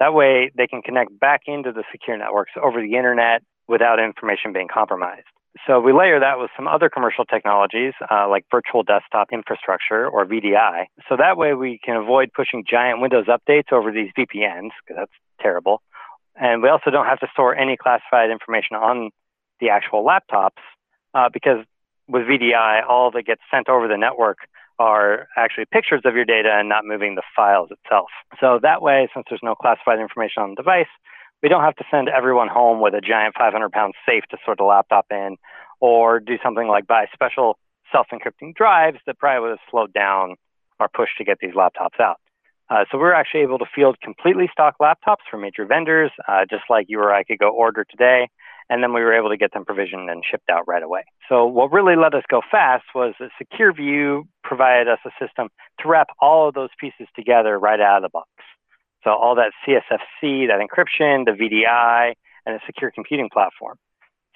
That 0.00 0.12
way, 0.12 0.50
they 0.56 0.66
can 0.66 0.82
connect 0.82 1.18
back 1.18 1.42
into 1.46 1.72
the 1.72 1.84
secure 1.90 2.16
networks 2.16 2.52
over 2.60 2.80
the 2.80 2.94
internet 2.96 3.42
without 3.68 4.00
information 4.00 4.52
being 4.52 4.68
compromised. 4.72 5.26
So 5.66 5.80
we 5.80 5.92
layer 5.92 6.20
that 6.20 6.38
with 6.38 6.50
some 6.56 6.68
other 6.68 6.88
commercial 6.88 7.24
technologies 7.24 7.92
uh, 8.10 8.28
like 8.28 8.44
virtual 8.50 8.82
desktop 8.82 9.28
infrastructure 9.32 10.08
or 10.08 10.24
VDI. 10.24 10.86
So 11.08 11.16
that 11.16 11.36
way 11.36 11.54
we 11.54 11.80
can 11.84 11.96
avoid 11.96 12.32
pushing 12.32 12.64
giant 12.68 13.00
Windows 13.00 13.26
updates 13.26 13.72
over 13.72 13.90
these 13.90 14.10
VPNs 14.16 14.70
because 14.80 14.96
that's 14.96 15.12
terrible. 15.40 15.82
And 16.36 16.62
we 16.62 16.68
also 16.68 16.90
don't 16.90 17.06
have 17.06 17.18
to 17.20 17.26
store 17.32 17.54
any 17.56 17.76
classified 17.76 18.30
information 18.30 18.76
on 18.76 19.10
the 19.60 19.70
actual 19.70 20.04
laptops 20.04 20.62
uh, 21.14 21.28
because 21.32 21.64
with 22.06 22.22
VDI, 22.22 22.88
all 22.88 23.10
that 23.10 23.26
gets 23.26 23.42
sent 23.50 23.68
over 23.68 23.88
the 23.88 23.98
network 23.98 24.38
are 24.78 25.26
actually 25.36 25.64
pictures 25.72 26.02
of 26.04 26.14
your 26.14 26.24
data 26.24 26.50
and 26.52 26.68
not 26.68 26.84
moving 26.84 27.16
the 27.16 27.22
files 27.34 27.70
itself. 27.70 28.08
So 28.40 28.60
that 28.62 28.80
way, 28.80 29.08
since 29.12 29.26
there's 29.28 29.42
no 29.42 29.56
classified 29.56 29.98
information 29.98 30.42
on 30.42 30.50
the 30.50 30.56
device, 30.56 30.86
we 31.42 31.48
don't 31.48 31.62
have 31.62 31.76
to 31.76 31.84
send 31.90 32.08
everyone 32.08 32.48
home 32.48 32.80
with 32.80 32.94
a 32.94 33.00
giant 33.00 33.34
500 33.38 33.70
pound 33.70 33.94
safe 34.06 34.24
to 34.30 34.38
sort 34.44 34.58
the 34.58 34.64
laptop 34.64 35.06
in 35.10 35.36
or 35.80 36.20
do 36.20 36.36
something 36.42 36.66
like 36.66 36.86
buy 36.86 37.06
special 37.12 37.58
self 37.92 38.08
encrypting 38.12 38.54
drives 38.54 38.98
that 39.06 39.18
probably 39.18 39.40
would 39.42 39.50
have 39.50 39.70
slowed 39.70 39.92
down 39.92 40.34
our 40.80 40.88
push 40.88 41.10
to 41.18 41.24
get 41.24 41.38
these 41.40 41.54
laptops 41.54 42.00
out. 42.00 42.16
Uh, 42.70 42.84
so 42.90 42.98
we're 42.98 43.14
actually 43.14 43.40
able 43.40 43.58
to 43.58 43.64
field 43.74 43.96
completely 44.02 44.48
stock 44.52 44.74
laptops 44.80 45.24
from 45.30 45.40
major 45.40 45.64
vendors, 45.64 46.10
uh, 46.28 46.44
just 46.48 46.64
like 46.68 46.86
you 46.88 47.00
or 47.00 47.12
I 47.12 47.24
could 47.24 47.38
go 47.38 47.48
order 47.48 47.84
today. 47.84 48.28
And 48.70 48.82
then 48.82 48.92
we 48.92 49.00
were 49.00 49.14
able 49.14 49.30
to 49.30 49.38
get 49.38 49.54
them 49.54 49.64
provisioned 49.64 50.10
and 50.10 50.22
shipped 50.30 50.50
out 50.50 50.64
right 50.68 50.82
away. 50.82 51.04
So 51.30 51.46
what 51.46 51.72
really 51.72 51.96
let 51.96 52.12
us 52.12 52.24
go 52.28 52.42
fast 52.50 52.84
was 52.94 53.14
that 53.18 53.30
SecureView 53.40 54.24
provided 54.44 54.88
us 54.88 54.98
a 55.06 55.10
system 55.18 55.48
to 55.80 55.88
wrap 55.88 56.08
all 56.20 56.48
of 56.48 56.54
those 56.54 56.68
pieces 56.78 57.06
together 57.16 57.58
right 57.58 57.80
out 57.80 57.96
of 57.96 58.02
the 58.02 58.10
box. 58.10 58.28
So 59.08 59.14
all 59.14 59.36
that 59.36 59.52
CSFC, 59.66 60.48
that 60.48 60.60
encryption, 60.60 61.24
the 61.24 61.30
VDI, 61.32 62.12
and 62.44 62.54
a 62.54 62.58
secure 62.66 62.90
computing 62.90 63.30
platform. 63.32 63.78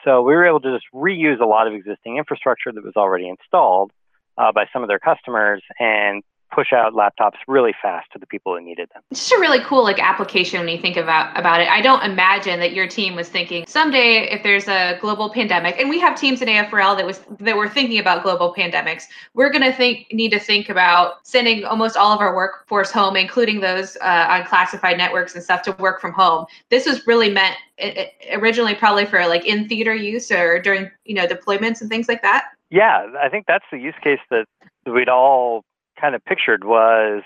So 0.02 0.23
we 0.23 0.33
were 0.33 0.47
able 0.47 0.61
to 0.61 0.75
just 0.75 0.87
reuse 0.95 1.41
a 1.41 1.45
lot 1.45 1.67
of 1.67 1.75
existing 1.75 2.17
infrastructure 2.17 2.73
that 2.73 2.83
was 2.83 2.95
already 2.97 3.29
installed 3.29 3.93
uh, 4.38 4.50
by 4.52 4.64
some 4.73 4.83
of 4.83 4.88
their 4.88 4.99
customers 4.99 5.62
and 5.79 6.23
push 6.52 6.73
out 6.73 6.92
laptops 6.92 7.37
really 7.49 7.75
fast 7.80 8.11
to 8.12 8.18
the 8.18 8.26
people 8.26 8.54
who 8.54 8.61
needed 8.61 8.88
them. 8.92 9.02
It's 9.11 9.28
just 9.28 9.32
a 9.32 9.40
really 9.40 9.61
cool 9.61 9.82
like 9.82 9.99
application 9.99 10.61
when 10.61 10.68
you 10.68 10.78
think 10.78 10.97
about 10.97 11.37
about 11.38 11.61
it. 11.61 11.68
I 11.68 11.80
don't 11.80 12.02
imagine 12.02 12.61
that 12.61 12.73
your 12.73 12.87
team 12.87 13.14
was 13.14 13.28
thinking 13.28 13.64
someday 13.66 14.30
if 14.30 14.42
there's 14.42 14.68
a 14.68 14.99
global 15.00 15.30
pandemic, 15.30 15.78
and 15.78 15.88
we 15.88 15.99
have 16.00 16.18
teams 16.18 16.42
in 16.42 16.49
AFRL 16.49 16.97
that 16.97 17.06
was 17.06 17.21
that 17.40 17.56
were 17.56 17.68
thinking 17.68 17.99
about 17.99 18.23
global 18.23 18.54
pandemics. 18.54 19.04
We're 19.35 19.50
going 19.50 19.64
to 19.64 19.73
think 19.73 20.06
need 20.12 20.30
to 20.30 20.38
think 20.38 20.68
about 20.68 21.26
sending 21.26 21.64
almost 21.64 21.97
all 21.97 22.12
of 22.12 22.21
our 22.21 22.35
workforce 22.37 22.90
home, 22.90 23.16
including 23.16 23.61
those 23.61 23.97
uh, 24.02 24.26
on 24.28 24.44
classified 24.44 24.99
networks 24.99 25.35
and 25.35 25.42
stuff, 25.42 25.62
to 25.62 25.73
work 25.78 26.00
from 26.00 26.12
home. 26.12 26.47
This 26.68 26.87
was 26.87 27.06
really 27.06 27.30
meant 27.30 27.56
it, 27.78 27.97
it, 27.97 28.40
originally 28.40 28.75
probably 28.75 29.06
for 29.06 29.26
like 29.26 29.47
in 29.47 29.68
theater 29.68 29.94
use 29.94 30.30
or 30.30 30.61
during 30.61 30.90
you 31.04 31.14
know 31.14 31.26
deployments 31.26 31.80
and 31.80 31.88
things 31.88 32.09
like 32.09 32.23
that. 32.23 32.44
Yeah, 32.71 33.06
I 33.23 33.28
think 33.28 33.47
that's 33.47 33.64
the 33.71 33.78
use 33.78 33.94
case 34.02 34.21
that 34.30 34.47
we'd 34.87 35.09
all 35.09 35.64
kind 36.02 36.14
of 36.14 36.25
pictured 36.25 36.64
was, 36.64 37.23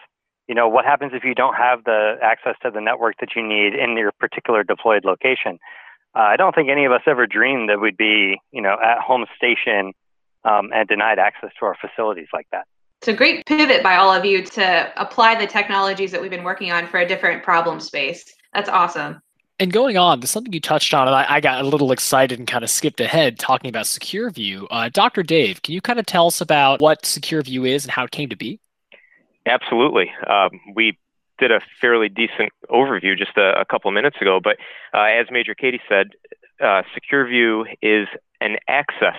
you 0.46 0.54
know, 0.54 0.68
what 0.68 0.84
happens 0.84 1.12
if 1.14 1.24
you 1.24 1.34
don't 1.34 1.54
have 1.54 1.84
the 1.84 2.16
access 2.22 2.54
to 2.62 2.70
the 2.70 2.80
network 2.80 3.16
that 3.20 3.30
you 3.34 3.42
need 3.42 3.74
in 3.74 3.96
your 3.96 4.12
particular 4.12 4.62
deployed 4.62 5.04
location? 5.04 5.58
Uh, 6.14 6.20
I 6.20 6.36
don't 6.36 6.54
think 6.54 6.68
any 6.68 6.84
of 6.84 6.92
us 6.92 7.02
ever 7.06 7.26
dreamed 7.26 7.68
that 7.68 7.80
we'd 7.80 7.96
be, 7.96 8.38
you 8.52 8.62
know, 8.62 8.76
at 8.82 9.00
home 9.00 9.26
station 9.36 9.92
um, 10.44 10.70
and 10.72 10.86
denied 10.88 11.18
access 11.18 11.50
to 11.58 11.66
our 11.66 11.76
facilities 11.80 12.28
like 12.32 12.46
that. 12.52 12.66
It's 13.00 13.08
a 13.08 13.12
great 13.12 13.44
pivot 13.46 13.82
by 13.82 13.96
all 13.96 14.12
of 14.12 14.24
you 14.24 14.42
to 14.42 14.92
apply 14.96 15.34
the 15.34 15.46
technologies 15.46 16.12
that 16.12 16.20
we've 16.20 16.30
been 16.30 16.44
working 16.44 16.70
on 16.70 16.86
for 16.86 16.98
a 16.98 17.06
different 17.06 17.42
problem 17.42 17.80
space. 17.80 18.34
That's 18.54 18.68
awesome. 18.68 19.20
And 19.58 19.72
going 19.72 19.96
on, 19.96 20.20
there's 20.20 20.30
something 20.30 20.52
you 20.52 20.60
touched 20.60 20.92
on, 20.92 21.06
and 21.06 21.16
I, 21.16 21.36
I 21.36 21.40
got 21.40 21.64
a 21.64 21.68
little 21.68 21.90
excited 21.90 22.38
and 22.38 22.46
kind 22.46 22.62
of 22.62 22.68
skipped 22.68 23.00
ahead 23.00 23.38
talking 23.38 23.70
about 23.70 23.86
SecureView. 23.86 24.66
Uh, 24.70 24.90
Dr. 24.90 25.22
Dave, 25.22 25.62
can 25.62 25.72
you 25.72 25.80
kind 25.80 25.98
of 25.98 26.04
tell 26.04 26.26
us 26.26 26.42
about 26.42 26.80
what 26.80 27.02
SecureView 27.02 27.66
is 27.66 27.84
and 27.84 27.90
how 27.90 28.04
it 28.04 28.10
came 28.10 28.28
to 28.28 28.36
be? 28.36 28.60
Absolutely. 29.46 30.10
Um, 30.28 30.60
we 30.74 30.98
did 31.38 31.52
a 31.52 31.60
fairly 31.80 32.08
decent 32.08 32.50
overview 32.70 33.16
just 33.16 33.36
a, 33.36 33.60
a 33.60 33.64
couple 33.64 33.88
of 33.88 33.94
minutes 33.94 34.16
ago, 34.20 34.40
but 34.42 34.56
uh, 34.94 35.02
as 35.02 35.26
Major 35.30 35.54
Cady 35.54 35.80
said, 35.88 36.08
uh, 36.60 36.82
SecureView 36.94 37.64
is 37.82 38.08
an 38.40 38.56
access 38.68 39.18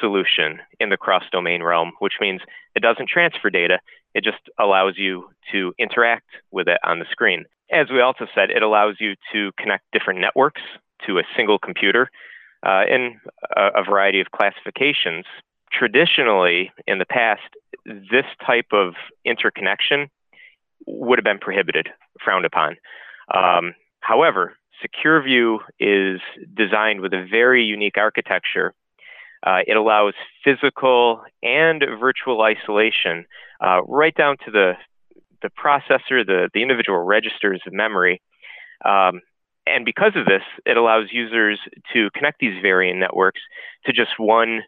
solution 0.00 0.58
in 0.80 0.88
the 0.88 0.96
cross 0.96 1.24
domain 1.30 1.62
realm, 1.62 1.92
which 2.00 2.14
means 2.20 2.40
it 2.74 2.80
doesn't 2.80 3.08
transfer 3.08 3.50
data, 3.50 3.78
it 4.14 4.24
just 4.24 4.38
allows 4.58 4.94
you 4.96 5.28
to 5.52 5.72
interact 5.78 6.28
with 6.50 6.66
it 6.68 6.78
on 6.82 6.98
the 6.98 7.06
screen. 7.10 7.44
As 7.70 7.88
we 7.90 8.00
also 8.00 8.26
said, 8.34 8.50
it 8.50 8.62
allows 8.62 8.96
you 8.98 9.14
to 9.32 9.52
connect 9.58 9.84
different 9.92 10.20
networks 10.20 10.62
to 11.06 11.18
a 11.18 11.22
single 11.36 11.58
computer 11.58 12.10
uh, 12.66 12.84
in 12.88 13.20
a, 13.56 13.80
a 13.80 13.84
variety 13.84 14.20
of 14.20 14.30
classifications. 14.30 15.24
Traditionally, 15.72 16.72
in 16.86 16.98
the 16.98 17.04
past, 17.04 17.42
this 17.86 18.26
type 18.46 18.68
of 18.72 18.94
interconnection 19.24 20.08
would 20.86 21.18
have 21.18 21.24
been 21.24 21.38
prohibited, 21.38 21.88
frowned 22.22 22.44
upon. 22.44 22.76
Um, 23.34 23.74
however, 24.00 24.54
SecureView 24.82 25.58
is 25.78 26.20
designed 26.54 27.00
with 27.00 27.12
a 27.12 27.26
very 27.30 27.64
unique 27.64 27.96
architecture. 27.96 28.74
Uh, 29.46 29.60
it 29.66 29.76
allows 29.76 30.14
physical 30.42 31.22
and 31.42 31.82
virtual 32.00 32.42
isolation 32.42 33.26
uh, 33.60 33.82
right 33.84 34.14
down 34.14 34.36
to 34.44 34.50
the, 34.50 34.72
the 35.42 35.50
processor, 35.50 36.24
the, 36.26 36.48
the 36.54 36.62
individual 36.62 36.98
registers 36.98 37.62
of 37.66 37.72
memory. 37.72 38.20
Um, 38.84 39.20
and 39.66 39.84
because 39.84 40.12
of 40.16 40.26
this, 40.26 40.42
it 40.66 40.76
allows 40.76 41.08
users 41.12 41.58
to 41.92 42.10
connect 42.14 42.40
these 42.40 42.60
varying 42.60 43.00
networks 43.00 43.40
to 43.86 43.92
just 43.92 44.18
one 44.18 44.62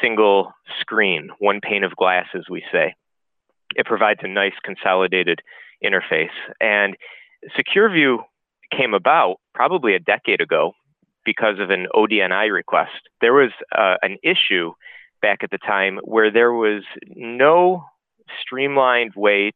single 0.00 0.52
screen, 0.80 1.30
one 1.38 1.60
pane 1.60 1.84
of 1.84 1.96
glass, 1.96 2.26
as 2.34 2.44
we 2.50 2.62
say. 2.72 2.94
It 3.74 3.86
provides 3.86 4.20
a 4.22 4.28
nice 4.28 4.54
consolidated 4.62 5.40
interface. 5.84 6.30
And 6.60 6.96
SecureView 7.56 8.18
came 8.70 8.94
about 8.94 9.36
probably 9.54 9.94
a 9.94 9.98
decade 9.98 10.40
ago 10.40 10.72
because 11.24 11.58
of 11.58 11.70
an 11.70 11.86
ODNI 11.94 12.52
request. 12.52 13.08
There 13.20 13.34
was 13.34 13.50
uh, 13.76 13.96
an 14.02 14.18
issue 14.22 14.72
back 15.20 15.38
at 15.42 15.50
the 15.50 15.58
time 15.58 15.98
where 16.04 16.30
there 16.30 16.52
was 16.52 16.82
no 17.08 17.84
streamlined 18.40 19.12
way 19.16 19.52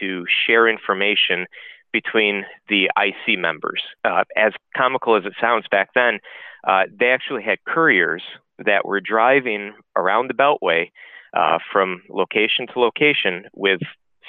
to 0.00 0.24
share 0.46 0.68
information 0.68 1.46
between 1.92 2.44
the 2.68 2.90
IC 2.96 3.38
members. 3.38 3.82
Uh, 4.04 4.24
as 4.36 4.52
comical 4.76 5.16
as 5.16 5.24
it 5.24 5.34
sounds 5.40 5.66
back 5.70 5.90
then, 5.94 6.20
uh, 6.66 6.84
they 6.98 7.08
actually 7.10 7.42
had 7.42 7.58
couriers 7.66 8.22
that 8.64 8.84
were 8.84 9.00
driving 9.00 9.74
around 9.96 10.28
the 10.28 10.34
Beltway 10.34 10.90
uh, 11.34 11.58
from 11.72 12.02
location 12.08 12.66
to 12.72 12.80
location 12.80 13.44
with 13.54 13.80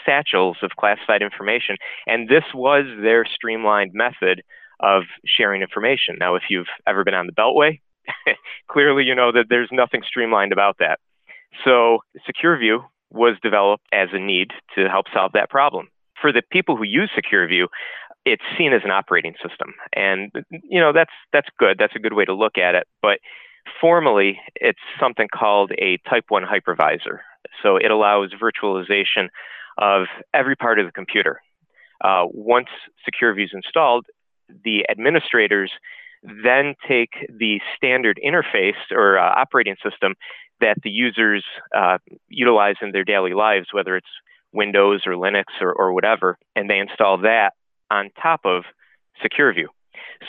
satchels 0.05 0.57
of 0.61 0.71
classified 0.79 1.21
information. 1.21 1.77
And 2.07 2.27
this 2.27 2.43
was 2.53 2.85
their 3.01 3.25
streamlined 3.25 3.91
method 3.93 4.41
of 4.79 5.03
sharing 5.25 5.61
information. 5.61 6.17
Now, 6.19 6.35
if 6.35 6.43
you've 6.50 6.67
ever 6.88 7.03
been 7.03 7.13
on 7.13 7.27
the 7.27 7.33
Beltway, 7.33 7.79
clearly 8.67 9.03
you 9.03 9.15
know 9.15 9.31
that 9.31 9.45
there's 9.50 9.69
nothing 9.71 10.01
streamlined 10.07 10.51
about 10.51 10.77
that. 10.79 11.00
So, 11.63 12.00
SecureView 12.27 12.83
was 13.11 13.35
developed 13.43 13.85
as 13.91 14.09
a 14.13 14.19
need 14.19 14.51
to 14.75 14.88
help 14.89 15.05
solve 15.13 15.33
that 15.33 15.50
problem. 15.50 15.89
For 16.19 16.31
the 16.31 16.41
people 16.51 16.77
who 16.77 16.83
use 16.83 17.11
SecureView, 17.15 17.67
it's 18.25 18.43
seen 18.57 18.73
as 18.73 18.81
an 18.83 18.91
operating 18.91 19.33
system, 19.45 19.73
and 19.95 20.31
you 20.51 20.79
know 20.79 20.93
that's 20.93 21.11
that's 21.33 21.50
good. 21.57 21.77
That's 21.79 21.95
a 21.95 22.00
good 22.00 22.13
way 22.13 22.25
to 22.25 22.33
look 22.33 22.57
at 22.57 22.75
it. 22.75 22.88
But 23.01 23.19
formally, 23.80 24.39
it's 24.56 24.80
something 25.00 25.27
called 25.34 25.72
a 25.77 25.98
Type 26.10 26.25
One 26.30 26.44
hypervisor. 26.44 27.20
So 27.63 27.77
it 27.77 27.91
allows 27.91 28.32
virtualization 28.34 29.30
of 29.77 30.08
every 30.34 30.56
part 30.56 30.80
of 30.80 30.86
the 30.86 30.91
computer. 30.91 31.41
Uh, 32.03 32.25
once 32.25 32.68
SecureView 33.08 33.46
is 33.46 33.51
installed, 33.53 34.06
the 34.63 34.86
administrators 34.89 35.72
then 36.24 36.75
take 36.88 37.12
the 37.30 37.60
standard 37.75 38.20
interface 38.24 38.80
or 38.91 39.18
uh, 39.18 39.24
operating 39.24 39.75
system 39.84 40.15
that 40.60 40.77
the 40.84 40.89
users 40.89 41.44
uh, 41.75 41.98
utilize 42.27 42.75
in 42.82 42.91
their 42.91 43.03
daily 43.03 43.34
lives, 43.34 43.68
whether 43.72 43.96
it's 43.96 44.08
Windows 44.53 45.01
or 45.06 45.13
Linux 45.13 45.46
or, 45.62 45.74
or 45.74 45.94
whatever, 45.94 46.38
and 46.56 46.70
they 46.70 46.80
install 46.80 47.20
that 47.20 47.51
on 47.89 48.10
top 48.22 48.41
of 48.46 48.63
SecureView. 49.24 49.65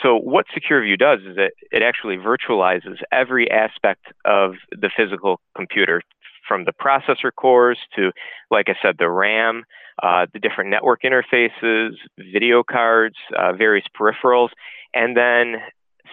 So 0.01 0.17
what 0.17 0.45
SecureView 0.55 0.97
does 0.97 1.19
is 1.19 1.37
it, 1.37 1.53
it 1.71 1.83
actually 1.83 2.17
virtualizes 2.17 2.97
every 3.11 3.49
aspect 3.51 4.05
of 4.25 4.53
the 4.71 4.89
physical 4.95 5.39
computer 5.55 6.01
from 6.47 6.65
the 6.65 6.73
processor 6.73 7.31
cores 7.35 7.77
to, 7.95 8.11
like 8.51 8.67
I 8.67 8.75
said, 8.81 8.95
the 8.99 9.09
RAM, 9.09 9.63
uh, 10.01 10.25
the 10.33 10.39
different 10.39 10.69
network 10.71 11.01
interfaces, 11.03 11.91
video 12.17 12.63
cards, 12.63 13.15
uh, 13.37 13.53
various 13.53 13.85
peripherals, 13.97 14.49
and 14.93 15.15
then 15.15 15.55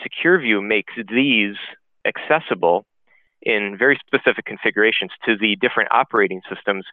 SecureView 0.05 0.67
makes 0.67 0.93
these 1.13 1.57
accessible 2.05 2.85
in 3.43 3.77
very 3.79 3.99
specific 4.07 4.45
configurations 4.45 5.11
to 5.25 5.37
the 5.37 5.57
different 5.57 5.91
operating 5.93 6.43
systems 6.55 6.85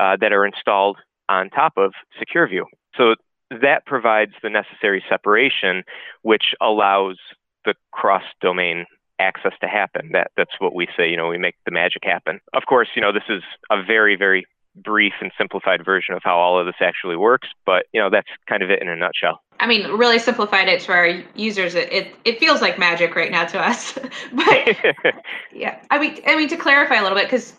uh, 0.00 0.16
that 0.20 0.32
are 0.32 0.46
installed 0.46 0.98
on 1.28 1.50
top 1.50 1.72
of 1.76 1.92
SecureView. 2.20 2.62
So 2.96 3.16
that 3.50 3.86
provides 3.86 4.32
the 4.42 4.50
necessary 4.50 5.02
separation, 5.08 5.84
which 6.22 6.54
allows 6.60 7.16
the 7.64 7.74
cross 7.92 8.24
domain 8.40 8.86
access 9.18 9.52
to 9.60 9.66
happen. 9.68 10.10
That 10.12 10.30
that's 10.36 10.58
what 10.58 10.74
we 10.74 10.88
say. 10.96 11.08
You 11.08 11.16
know, 11.16 11.28
we 11.28 11.38
make 11.38 11.56
the 11.64 11.72
magic 11.72 12.04
happen. 12.04 12.40
Of 12.54 12.64
course, 12.66 12.88
you 12.94 13.02
know 13.02 13.12
this 13.12 13.28
is 13.28 13.42
a 13.70 13.82
very 13.82 14.16
very 14.16 14.46
brief 14.76 15.14
and 15.22 15.32
simplified 15.38 15.82
version 15.84 16.14
of 16.14 16.22
how 16.22 16.36
all 16.36 16.58
of 16.58 16.66
this 16.66 16.76
actually 16.80 17.16
works, 17.16 17.48
but 17.64 17.86
you 17.92 18.00
know 18.00 18.10
that's 18.10 18.28
kind 18.48 18.62
of 18.62 18.70
it 18.70 18.82
in 18.82 18.88
a 18.88 18.96
nutshell. 18.96 19.40
I 19.58 19.66
mean, 19.66 19.90
really 19.92 20.18
simplified 20.18 20.68
it 20.68 20.80
to 20.82 20.92
our 20.92 21.22
users. 21.34 21.74
It 21.74 21.92
it, 21.92 22.14
it 22.24 22.38
feels 22.38 22.60
like 22.60 22.78
magic 22.78 23.14
right 23.16 23.30
now 23.30 23.44
to 23.46 23.60
us, 23.60 23.92
but 24.32 24.76
yeah. 25.52 25.80
I 25.90 25.98
mean, 25.98 26.20
I 26.26 26.36
mean 26.36 26.48
to 26.48 26.56
clarify 26.56 26.96
a 26.96 27.02
little 27.02 27.16
bit 27.16 27.26
because 27.26 27.54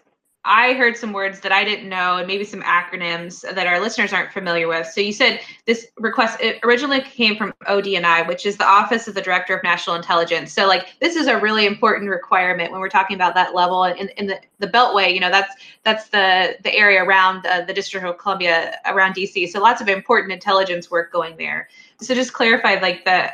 I 0.48 0.74
heard 0.74 0.96
some 0.96 1.12
words 1.12 1.42
that 1.42 1.52
I 1.52 1.66
didn't 1.66 1.90
know 1.90 2.18
and 2.18 2.26
maybe 2.26 2.46
some 2.46 2.62
acronyms 2.62 3.42
that 3.42 3.68
our 3.68 3.82
listeners 3.82 4.14
aren't 4.14 4.32
familiar 4.32 4.70
with. 4.70 4.88
So 4.88 5.02
you 5.02 5.12
said 5.12 5.42
this 5.66 5.88
request 5.98 6.42
originally 6.64 7.02
came 7.02 7.36
from 7.36 7.54
ODNI, 7.68 8.26
which 8.26 8.46
is 8.46 8.56
the 8.56 8.66
Office 8.66 9.10
of 9.10 9.14
the 9.14 9.22
Director 9.22 9.58
of 9.58 9.64
National 9.64 9.98
Intelligence. 9.98 10.54
So 10.54 10.66
like 10.66 10.98
this 11.02 11.18
is 11.18 11.28
a 11.28 11.38
really 11.38 11.66
important 11.66 12.10
requirement 12.10 12.72
when 12.72 12.80
we're 12.80 12.88
talking 12.88 13.16
about 13.16 13.36
that 13.36 13.54
level 13.54 13.84
in, 13.84 14.08
in 14.18 14.28
the, 14.28 14.40
the 14.60 14.68
Beltway, 14.68 15.14
you 15.14 15.20
know, 15.20 15.30
that's 15.30 15.54
that's 15.84 16.08
the 16.10 16.58
the 16.64 16.74
area 16.74 17.04
around 17.04 17.44
the, 17.44 17.66
the 17.68 17.74
District 17.74 18.06
of 18.06 18.18
Columbia 18.18 18.80
around 18.86 19.16
DC. 19.16 19.50
So 19.50 19.60
lots 19.60 19.82
of 19.82 19.90
important 19.90 20.32
intelligence 20.32 20.90
work 20.90 21.12
going 21.12 21.36
there. 21.36 21.68
So 22.00 22.16
just 22.16 22.32
clarify 22.32 22.76
like 22.76 23.04
the 23.04 23.32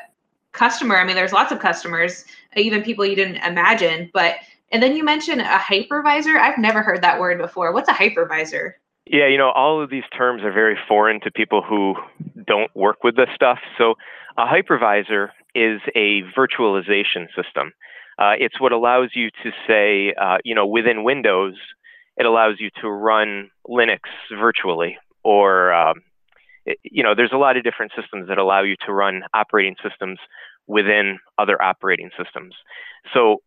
customer, 0.51 0.97
I 0.97 1.03
mean 1.03 1.15
there's 1.15 1.33
lots 1.33 1.51
of 1.51 1.59
customers, 1.59 2.25
even 2.55 2.81
people 2.81 3.05
you 3.05 3.15
didn't 3.15 3.37
imagine, 3.37 4.09
but 4.13 4.37
and 4.73 4.81
then 4.81 4.95
you 4.95 5.03
mentioned 5.03 5.39
a 5.39 5.45
hypervisor. 5.45 6.37
I've 6.37 6.57
never 6.57 6.81
heard 6.81 7.03
that 7.03 7.19
word 7.19 7.37
before. 7.37 7.71
What's 7.71 7.87
a 7.87 7.93
hypervisor? 7.93 8.73
Yeah, 9.05 9.27
you 9.27 9.37
know, 9.37 9.51
all 9.51 9.81
of 9.81 9.89
these 9.89 10.03
terms 10.17 10.43
are 10.43 10.51
very 10.51 10.77
foreign 10.87 11.21
to 11.21 11.31
people 11.31 11.61
who 11.61 11.93
don't 12.47 12.75
work 12.75 13.03
with 13.03 13.15
this 13.15 13.29
stuff. 13.35 13.59
So, 13.77 13.93
a 14.35 14.45
hypervisor 14.45 15.29
is 15.53 15.79
a 15.95 16.23
virtualization 16.35 17.27
system. 17.35 17.71
Uh, 18.17 18.33
it's 18.39 18.59
what 18.59 18.71
allows 18.71 19.11
you 19.13 19.29
to 19.43 19.51
say, 19.67 20.13
uh, 20.19 20.37
you 20.43 20.55
know, 20.55 20.65
within 20.65 21.03
Windows, 21.03 21.55
it 22.17 22.25
allows 22.25 22.55
you 22.59 22.69
to 22.81 22.89
run 22.89 23.51
Linux 23.67 23.99
virtually, 24.31 24.97
or 25.23 25.71
um, 25.73 26.01
it, 26.65 26.79
you 26.83 27.03
know, 27.03 27.13
there's 27.15 27.33
a 27.33 27.37
lot 27.37 27.57
of 27.57 27.63
different 27.63 27.91
systems 27.99 28.27
that 28.29 28.39
allow 28.39 28.63
you 28.63 28.75
to 28.87 28.93
run 28.93 29.21
operating 29.33 29.75
systems 29.87 30.17
within 30.65 31.19
other 31.37 31.61
operating 31.61 32.09
systems. 32.17 32.55
So 33.13 33.41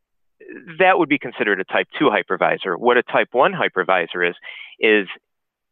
that 0.78 0.98
would 0.98 1.08
be 1.08 1.18
considered 1.18 1.60
a 1.60 1.64
type 1.64 1.88
2 1.98 2.10
hypervisor. 2.10 2.78
What 2.78 2.96
a 2.96 3.02
type 3.02 3.28
1 3.32 3.52
hypervisor 3.52 4.28
is, 4.28 4.36
is 4.78 5.08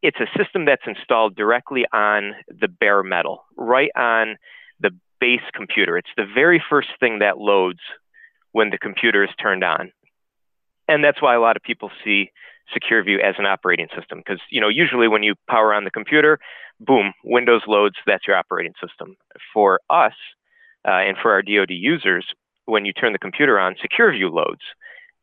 it's 0.02 0.18
a 0.21 0.38
system 0.38 0.64
that's 0.66 0.87
installed 0.87 1.35
directly 1.35 1.85
on 1.92 2.35
the 2.49 2.68
bare 2.68 3.02
metal, 3.02 3.44
right 3.56 3.90
on 3.97 4.37
the 4.80 4.90
base 5.21 5.40
computer. 5.54 5.97
It's 5.97 6.11
the 6.16 6.26
very 6.33 6.62
first 6.68 6.88
thing 7.00 7.21
that 7.21 7.38
loads 7.38 7.80
when 8.52 8.71
the 8.71 8.78
computer 8.78 9.25
is 9.25 9.30
turned 9.40 9.64
on. 9.64 9.92
And 10.88 11.02
that's 11.02 11.23
why 11.23 11.35
a 11.35 11.40
lot 11.40 11.56
of 11.56 11.62
people 11.62 11.90
see 12.04 12.30
SecureView 12.75 13.23
as 13.23 13.35
an 13.38 13.47
operating 13.47 13.88
system 13.97 14.18
because 14.18 14.40
you 14.50 14.61
know 14.61 14.68
usually 14.68 15.09
when 15.09 15.23
you 15.23 15.35
power 15.49 15.75
on 15.75 15.85
the 15.85 15.90
computer, 15.90 16.38
boom, 16.80 17.12
Windows 17.25 17.62
loads. 17.66 17.97
That's 18.06 18.26
your 18.26 18.37
operating 18.37 18.75
system. 18.80 19.16
For 19.52 19.80
us 19.90 20.14
uh, 20.87 20.90
and 20.90 21.16
for 21.21 21.33
our 21.33 21.42
DoD 21.42 21.71
users, 21.71 22.26
when 22.66 22.85
you 22.85 22.92
turn 22.92 23.12
the 23.12 23.18
computer 23.18 23.59
on, 23.59 23.75
SecureView 23.75 24.33
loads. 24.33 24.62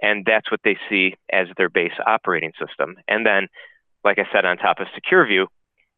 And 0.02 0.26
that's 0.26 0.50
what 0.50 0.62
they 0.64 0.78
see 0.90 1.16
as 1.32 1.48
their 1.58 1.70
base 1.70 1.94
operating 2.06 2.54
system. 2.60 2.96
And 3.08 3.26
then, 3.26 3.48
like 4.04 4.18
I 4.18 4.26
said, 4.34 4.46
on 4.46 4.58
top 4.58 4.80
of 4.80 4.88
SecureView, 4.88 5.46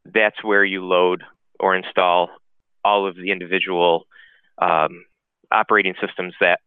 that's 0.06 0.44
where 0.44 0.66
you 0.66 0.86
load 0.86 1.24
or 1.60 1.76
install 1.76 2.30
all 2.84 3.08
of 3.08 3.16
the 3.16 3.32
individual 3.32 4.06
um, 4.58 5.06
operating 5.52 5.96
systems 6.06 6.34
that 6.42 6.60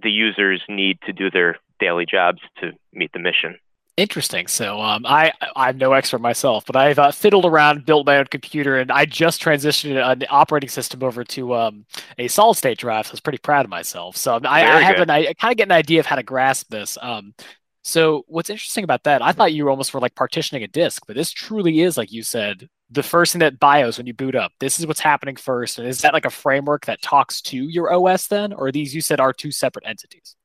the 0.00 0.10
users 0.10 0.62
need 0.68 0.98
to 1.06 1.12
do 1.12 1.30
their 1.30 1.58
daily 1.80 2.06
jobs 2.08 2.40
to 2.60 2.72
meet 2.92 3.12
the 3.12 3.18
mission. 3.18 3.58
Interesting. 3.98 4.46
So 4.46 4.80
um, 4.80 5.04
I 5.04 5.32
I'm 5.56 5.76
no 5.76 5.92
expert 5.92 6.20
myself, 6.20 6.64
but 6.64 6.76
I've 6.76 7.00
uh, 7.00 7.10
fiddled 7.10 7.44
around, 7.44 7.84
built 7.84 8.06
my 8.06 8.18
own 8.18 8.26
computer, 8.26 8.78
and 8.78 8.92
I 8.92 9.04
just 9.04 9.42
transitioned 9.42 10.00
an 10.00 10.24
operating 10.30 10.68
system 10.68 11.02
over 11.02 11.24
to 11.24 11.56
um, 11.56 11.84
a 12.16 12.28
solid 12.28 12.54
state 12.54 12.78
drive. 12.78 13.06
So 13.06 13.10
I 13.10 13.14
was 13.14 13.20
pretty 13.20 13.38
proud 13.38 13.64
of 13.66 13.70
myself. 13.70 14.16
So 14.16 14.38
I, 14.44 14.60
I 14.60 14.82
have 14.82 15.00
an 15.00 15.10
I 15.10 15.32
kind 15.32 15.50
of 15.50 15.56
get 15.56 15.66
an 15.66 15.72
idea 15.72 15.98
of 15.98 16.06
how 16.06 16.14
to 16.14 16.22
grasp 16.22 16.68
this. 16.70 16.96
Um, 17.02 17.34
so 17.82 18.24
what's 18.28 18.50
interesting 18.50 18.84
about 18.84 19.02
that? 19.02 19.20
I 19.20 19.32
thought 19.32 19.52
you 19.52 19.68
almost 19.68 19.92
were 19.92 19.98
like 20.00 20.14
partitioning 20.14 20.62
a 20.62 20.68
disk, 20.68 21.02
but 21.08 21.16
this 21.16 21.32
truly 21.32 21.80
is, 21.80 21.96
like 21.96 22.12
you 22.12 22.22
said, 22.22 22.68
the 22.90 23.02
first 23.02 23.32
thing 23.32 23.40
that 23.40 23.58
BIOS 23.58 23.98
when 23.98 24.06
you 24.06 24.14
boot 24.14 24.36
up. 24.36 24.52
This 24.60 24.78
is 24.78 24.86
what's 24.86 25.00
happening 25.00 25.34
first, 25.34 25.76
and 25.76 25.88
is 25.88 26.02
that 26.02 26.14
like 26.14 26.24
a 26.24 26.30
framework 26.30 26.86
that 26.86 27.02
talks 27.02 27.40
to 27.42 27.56
your 27.56 27.92
OS 27.92 28.28
then, 28.28 28.52
or 28.52 28.70
these 28.70 28.94
you 28.94 29.00
said 29.00 29.18
are 29.18 29.32
two 29.32 29.50
separate 29.50 29.86
entities? 29.88 30.36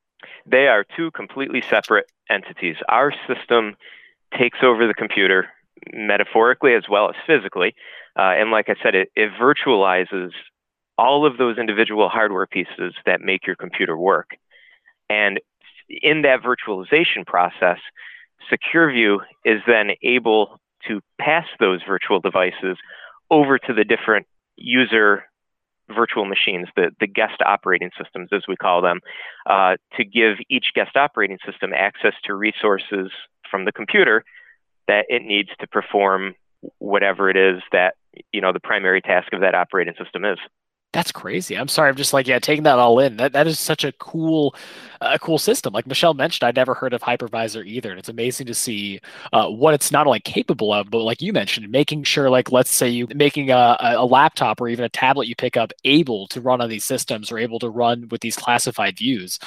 They 0.46 0.68
are 0.68 0.86
two 0.96 1.12
completely 1.12 1.62
separate 1.70 2.06
entities. 2.30 2.76
Our 2.88 3.14
system 3.28 3.76
takes 4.38 4.60
over 4.64 4.88
the 4.88 4.94
computer 4.94 5.50
metaphorically 5.92 6.76
as 6.76 6.84
well 6.90 7.10
as 7.10 7.16
physically. 7.28 7.76
Uh, 8.18 8.34
and 8.38 8.52
like 8.52 8.70
I 8.70 8.76
said, 8.82 8.96
it, 8.96 9.12
it 9.16 9.32
virtualizes 9.40 10.32
all 10.98 11.26
of 11.26 11.38
those 11.38 11.58
individual 11.58 12.10
hardware 12.10 12.48
pieces 12.48 12.94
that 13.06 13.22
make 13.22 13.48
your 13.48 13.56
computer 13.56 13.98
work. 13.98 14.32
And 15.10 15.40
in 15.90 16.22
that 16.22 16.42
virtualization 16.42 17.26
process, 17.26 17.80
SecureView 18.52 19.20
is 19.46 19.62
then 19.68 19.92
able 20.02 20.60
to 20.88 21.02
pass 21.20 21.46
those 21.60 21.82
virtual 21.88 22.20
devices 22.20 22.78
over 23.32 23.58
to 23.58 23.74
the 23.74 23.84
different 23.84 24.28
user 24.56 25.24
virtual 25.94 26.26
machines, 26.26 26.68
the, 26.76 26.92
the 27.00 27.08
guest 27.08 27.42
operating 27.46 27.92
systems, 28.02 28.30
as 28.32 28.44
we 28.48 28.56
call 28.56 28.82
them, 28.82 29.00
uh, 29.50 29.76
to 29.98 30.04
give 30.04 30.38
each 30.50 30.68
guest 30.76 30.96
operating 30.96 31.38
system 31.46 31.72
access 31.74 32.14
to 32.26 32.34
resources 32.34 33.12
from 33.50 33.66
the 33.66 33.72
computer 33.72 34.24
that 34.88 35.06
it 35.10 35.24
needs 35.24 35.50
to 35.60 35.68
perform 35.68 36.36
whatever 36.80 37.30
it 37.30 37.38
is 37.38 37.62
that 37.72 37.96
you 38.32 38.42
know 38.42 38.54
the 38.54 38.60
primary 38.60 39.02
task 39.02 39.34
of 39.34 39.42
that 39.42 39.56
operating 39.56 39.94
system 40.02 40.26
is. 40.26 40.38
That's 40.94 41.12
crazy. 41.12 41.58
I'm 41.58 41.68
sorry. 41.68 41.90
I'm 41.90 41.96
just 41.96 42.14
like, 42.14 42.28
yeah, 42.28 42.38
taking 42.38 42.64
that 42.66 42.78
all 42.78 43.00
in. 43.00 43.18
That 43.18 43.34
that 43.34 43.48
is 43.48 43.60
such 43.60 43.84
a 43.84 43.92
cool, 43.94 44.56
a 45.02 45.14
uh, 45.14 45.18
cool 45.18 45.40
system. 45.40 45.74
Like 45.74 45.88
Michelle 45.88 46.14
mentioned, 46.14 46.48
I'd 46.48 46.56
never 46.56 46.76
heard 46.76 46.94
of 46.94 47.02
hypervisor 47.02 47.66
either, 47.66 47.90
and 47.90 47.98
it's 47.98 48.10
amazing 48.10 48.46
to 48.46 48.54
see 48.54 49.02
uh, 49.34 49.50
what 49.50 49.74
it's 49.74 49.92
not 49.92 50.06
only 50.06 50.20
capable 50.20 50.72
of, 50.72 50.92
but 50.92 51.00
like 51.00 51.20
you 51.20 51.34
mentioned, 51.34 51.68
making 51.72 52.04
sure, 52.04 52.30
like, 52.30 52.52
let's 52.52 52.70
say 52.70 52.90
you 52.90 53.08
making 53.16 53.50
a, 53.50 53.76
a 53.80 54.06
laptop 54.06 54.62
or 54.62 54.70
even 54.70 54.86
a 54.86 54.90
tablet 54.90 55.28
you 55.28 55.36
pick 55.36 55.58
up 55.58 55.74
able 55.84 56.28
to 56.28 56.40
run 56.42 56.62
on 56.62 56.70
these 56.70 56.86
systems 56.86 57.32
or 57.32 57.40
able 57.40 57.58
to 57.60 57.70
run 57.70 58.08
with 58.10 58.22
these 58.22 58.36
classified 58.38 58.96
views 58.98 59.40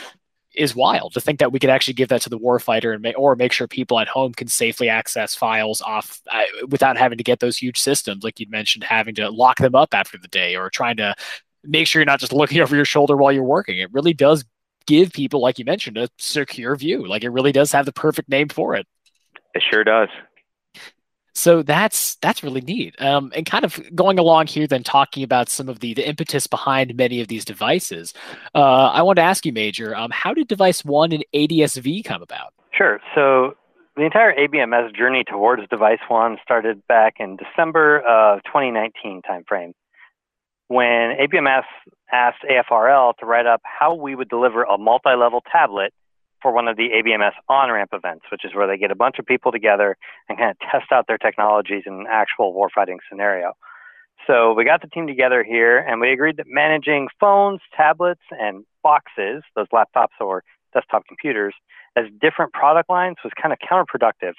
is 0.56 0.74
wild 0.74 1.12
to 1.12 1.20
think 1.20 1.38
that 1.38 1.52
we 1.52 1.58
could 1.58 1.70
actually 1.70 1.94
give 1.94 2.08
that 2.08 2.22
to 2.22 2.30
the 2.30 2.38
warfighter 2.38 2.94
and 2.94 3.14
or 3.16 3.36
make 3.36 3.52
sure 3.52 3.68
people 3.68 3.98
at 3.98 4.08
home 4.08 4.32
can 4.32 4.48
safely 4.48 4.88
access 4.88 5.34
files 5.34 5.82
off 5.82 6.20
uh, 6.32 6.42
without 6.68 6.96
having 6.96 7.18
to 7.18 7.24
get 7.24 7.40
those 7.40 7.58
huge 7.58 7.78
systems 7.78 8.24
like 8.24 8.40
you 8.40 8.46
mentioned 8.48 8.82
having 8.82 9.14
to 9.14 9.30
lock 9.30 9.58
them 9.58 9.74
up 9.74 9.92
after 9.92 10.16
the 10.18 10.28
day 10.28 10.56
or 10.56 10.70
trying 10.70 10.96
to 10.96 11.14
make 11.62 11.86
sure 11.86 12.00
you're 12.00 12.06
not 12.06 12.20
just 12.20 12.32
looking 12.32 12.60
over 12.62 12.74
your 12.74 12.84
shoulder 12.84 13.16
while 13.16 13.32
you're 13.32 13.44
working. 13.44 13.78
It 13.78 13.92
really 13.92 14.14
does 14.14 14.44
give 14.86 15.12
people 15.12 15.40
like 15.40 15.58
you 15.58 15.64
mentioned 15.64 15.98
a 15.98 16.08
secure 16.18 16.74
view. 16.76 17.06
Like 17.06 17.24
it 17.24 17.30
really 17.30 17.52
does 17.52 17.72
have 17.72 17.86
the 17.86 17.92
perfect 17.92 18.28
name 18.28 18.48
for 18.48 18.74
it. 18.74 18.86
It 19.54 19.62
sure 19.70 19.84
does 19.84 20.08
so 21.36 21.62
that's 21.62 22.16
that's 22.16 22.42
really 22.42 22.62
neat. 22.62 23.00
Um, 23.00 23.30
and 23.34 23.44
kind 23.44 23.64
of 23.64 23.78
going 23.94 24.18
along 24.18 24.46
here, 24.46 24.66
then 24.66 24.82
talking 24.82 25.22
about 25.22 25.50
some 25.50 25.68
of 25.68 25.80
the 25.80 25.92
the 25.92 26.08
impetus 26.08 26.46
behind 26.46 26.96
many 26.96 27.20
of 27.20 27.28
these 27.28 27.44
devices. 27.44 28.14
Uh, 28.54 28.86
I 28.86 29.02
want 29.02 29.16
to 29.16 29.22
ask 29.22 29.44
you, 29.44 29.52
Major, 29.52 29.94
um, 29.94 30.10
how 30.10 30.32
did 30.32 30.48
Device 30.48 30.84
One 30.84 31.12
and 31.12 31.24
ADSV 31.34 32.04
come 32.04 32.22
about? 32.22 32.54
Sure. 32.72 33.00
So 33.14 33.54
the 33.96 34.04
entire 34.04 34.34
ABMS 34.34 34.96
journey 34.96 35.24
towards 35.28 35.62
Device 35.68 36.00
One 36.08 36.38
started 36.42 36.86
back 36.86 37.16
in 37.18 37.36
December 37.36 38.00
of 38.00 38.42
2019 38.44 39.20
timeframe, 39.28 39.72
when 40.68 41.16
ABMS 41.20 41.64
asked 42.10 42.44
AFRL 42.50 43.14
to 43.18 43.26
write 43.26 43.46
up 43.46 43.60
how 43.62 43.94
we 43.94 44.14
would 44.14 44.30
deliver 44.30 44.62
a 44.62 44.78
multi-level 44.78 45.42
tablet 45.52 45.92
for 46.46 46.52
one 46.52 46.68
of 46.68 46.76
the 46.76 46.90
ABMS 46.90 47.32
on 47.48 47.72
ramp 47.72 47.90
events, 47.92 48.26
which 48.30 48.44
is 48.44 48.54
where 48.54 48.68
they 48.68 48.78
get 48.78 48.92
a 48.92 48.94
bunch 48.94 49.18
of 49.18 49.26
people 49.26 49.50
together 49.50 49.96
and 50.28 50.38
kind 50.38 50.52
of 50.52 50.58
test 50.60 50.92
out 50.92 51.08
their 51.08 51.18
technologies 51.18 51.82
in 51.86 51.94
an 51.94 52.06
actual 52.08 52.54
warfighting 52.54 52.98
scenario. 53.08 53.54
So 54.28 54.52
we 54.52 54.64
got 54.64 54.80
the 54.80 54.86
team 54.86 55.08
together 55.08 55.42
here 55.42 55.76
and 55.76 56.00
we 56.00 56.12
agreed 56.12 56.36
that 56.36 56.46
managing 56.46 57.08
phones, 57.18 57.62
tablets, 57.76 58.20
and 58.30 58.64
boxes, 58.84 59.42
those 59.56 59.66
laptops 59.74 60.14
or 60.20 60.44
desktop 60.72 61.04
computers, 61.08 61.52
as 61.96 62.04
different 62.20 62.52
product 62.52 62.88
lines 62.88 63.16
was 63.24 63.32
kind 63.42 63.52
of 63.52 63.58
counterproductive. 63.58 64.34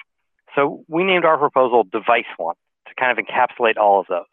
So 0.56 0.86
we 0.88 1.04
named 1.04 1.26
our 1.26 1.36
proposal 1.36 1.84
Device 1.84 2.32
One 2.38 2.54
to 2.86 2.94
kind 2.98 3.12
of 3.12 3.22
encapsulate 3.22 3.76
all 3.76 4.00
of 4.00 4.06
those. 4.08 4.24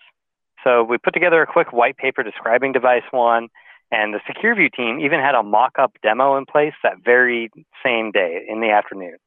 So 0.64 0.82
we 0.82 0.98
put 0.98 1.14
together 1.14 1.42
a 1.42 1.46
quick 1.46 1.74
white 1.74 1.98
paper 1.98 2.24
describing 2.24 2.72
Device 2.72 3.04
One 3.12 3.50
and 3.92 4.14
the 4.14 4.20
SecureView 4.28 4.74
team 4.74 5.00
even 5.00 5.20
had 5.20 5.36
a 5.36 5.44
mock 5.44 5.74
up 5.80 5.94
demo 6.02 6.38
in 6.38 6.46
place 6.46 6.74
that 6.84 7.04
very 7.04 7.50
same 7.84 8.12
day 8.12 8.46
in 8.48 8.62
the 8.62 8.72
afternoon. 8.72 9.18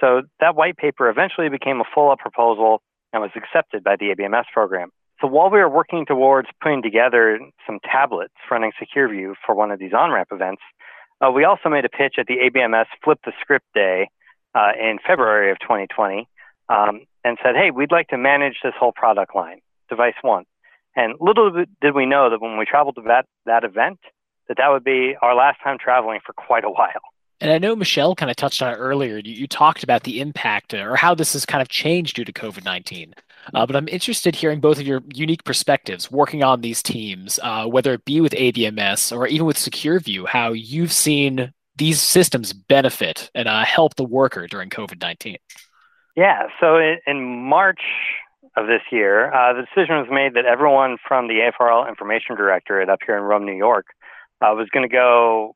So 0.00 0.22
that 0.40 0.56
white 0.56 0.76
paper 0.76 1.08
eventually 1.10 1.48
became 1.48 1.80
a 1.80 1.84
full 1.94 2.10
up 2.10 2.18
proposal 2.18 2.82
and 3.12 3.22
was 3.22 3.30
accepted 3.36 3.84
by 3.84 3.96
the 3.96 4.14
ABMS 4.14 4.44
program. 4.52 4.90
So 5.20 5.26
while 5.26 5.50
we 5.50 5.58
were 5.58 5.68
working 5.68 6.06
towards 6.06 6.48
putting 6.62 6.82
together 6.82 7.38
some 7.66 7.78
tablets 7.84 8.32
running 8.50 8.72
SecureView 8.80 9.34
for 9.44 9.54
one 9.54 9.70
of 9.70 9.78
these 9.78 9.92
on 9.92 10.10
ramp 10.10 10.28
events, 10.32 10.62
uh, 11.20 11.30
we 11.30 11.44
also 11.44 11.68
made 11.68 11.84
a 11.84 11.90
pitch 11.90 12.14
at 12.18 12.26
the 12.26 12.38
ABMS 12.38 12.86
Flip 13.04 13.18
the 13.24 13.32
Script 13.40 13.66
Day 13.74 14.08
uh, 14.54 14.72
in 14.80 14.98
February 15.06 15.50
of 15.50 15.58
2020 15.60 16.26
um, 16.70 17.02
and 17.24 17.36
said, 17.42 17.54
hey, 17.54 17.70
we'd 17.70 17.92
like 17.92 18.08
to 18.08 18.16
manage 18.16 18.56
this 18.64 18.72
whole 18.78 18.92
product 18.92 19.34
line, 19.34 19.60
Device 19.90 20.14
One. 20.22 20.44
And 20.96 21.14
little 21.20 21.64
did 21.80 21.94
we 21.94 22.06
know 22.06 22.30
that 22.30 22.40
when 22.40 22.58
we 22.58 22.64
traveled 22.64 22.96
to 22.96 23.02
that, 23.02 23.26
that 23.46 23.64
event, 23.64 23.98
that 24.48 24.56
that 24.58 24.68
would 24.68 24.84
be 24.84 25.14
our 25.22 25.34
last 25.34 25.58
time 25.62 25.78
traveling 25.78 26.20
for 26.24 26.32
quite 26.32 26.64
a 26.64 26.70
while. 26.70 27.02
And 27.40 27.50
I 27.50 27.58
know 27.58 27.74
Michelle 27.74 28.14
kind 28.14 28.30
of 28.30 28.36
touched 28.36 28.60
on 28.60 28.72
it 28.74 28.76
earlier. 28.76 29.18
You, 29.18 29.32
you 29.32 29.46
talked 29.46 29.82
about 29.82 30.02
the 30.02 30.20
impact 30.20 30.74
or 30.74 30.96
how 30.96 31.14
this 31.14 31.32
has 31.32 31.46
kind 31.46 31.62
of 31.62 31.68
changed 31.68 32.16
due 32.16 32.24
to 32.24 32.32
COVID 32.32 32.64
19. 32.64 33.14
Uh, 33.54 33.64
but 33.64 33.74
I'm 33.74 33.88
interested 33.88 34.34
hearing 34.34 34.60
both 34.60 34.78
of 34.78 34.86
your 34.86 35.02
unique 35.14 35.44
perspectives 35.44 36.10
working 36.10 36.42
on 36.42 36.60
these 36.60 36.82
teams, 36.82 37.40
uh, 37.42 37.64
whether 37.64 37.94
it 37.94 38.04
be 38.04 38.20
with 38.20 38.32
ABMS 38.32 39.16
or 39.16 39.26
even 39.26 39.46
with 39.46 39.56
SecureView, 39.56 40.26
how 40.26 40.52
you've 40.52 40.92
seen 40.92 41.52
these 41.76 42.02
systems 42.02 42.52
benefit 42.52 43.30
and 43.34 43.48
uh, 43.48 43.64
help 43.64 43.94
the 43.94 44.04
worker 44.04 44.46
during 44.46 44.68
COVID 44.68 45.00
19. 45.00 45.38
Yeah. 46.16 46.48
So 46.60 46.76
in, 46.76 46.98
in 47.06 47.24
March 47.24 47.80
of 48.56 48.66
this 48.66 48.82
year, 48.90 49.32
uh, 49.32 49.52
the 49.54 49.62
decision 49.62 49.96
was 49.96 50.08
made 50.10 50.34
that 50.34 50.44
everyone 50.44 50.96
from 51.06 51.28
the 51.28 51.50
AFRL 51.50 51.88
Information 51.88 52.36
Directorate 52.36 52.88
up 52.88 52.98
here 53.04 53.16
in 53.16 53.22
Rome, 53.22 53.46
New 53.46 53.56
York, 53.56 53.86
uh, 54.40 54.52
was 54.54 54.68
going 54.72 54.88
to 54.88 54.92
go 54.92 55.54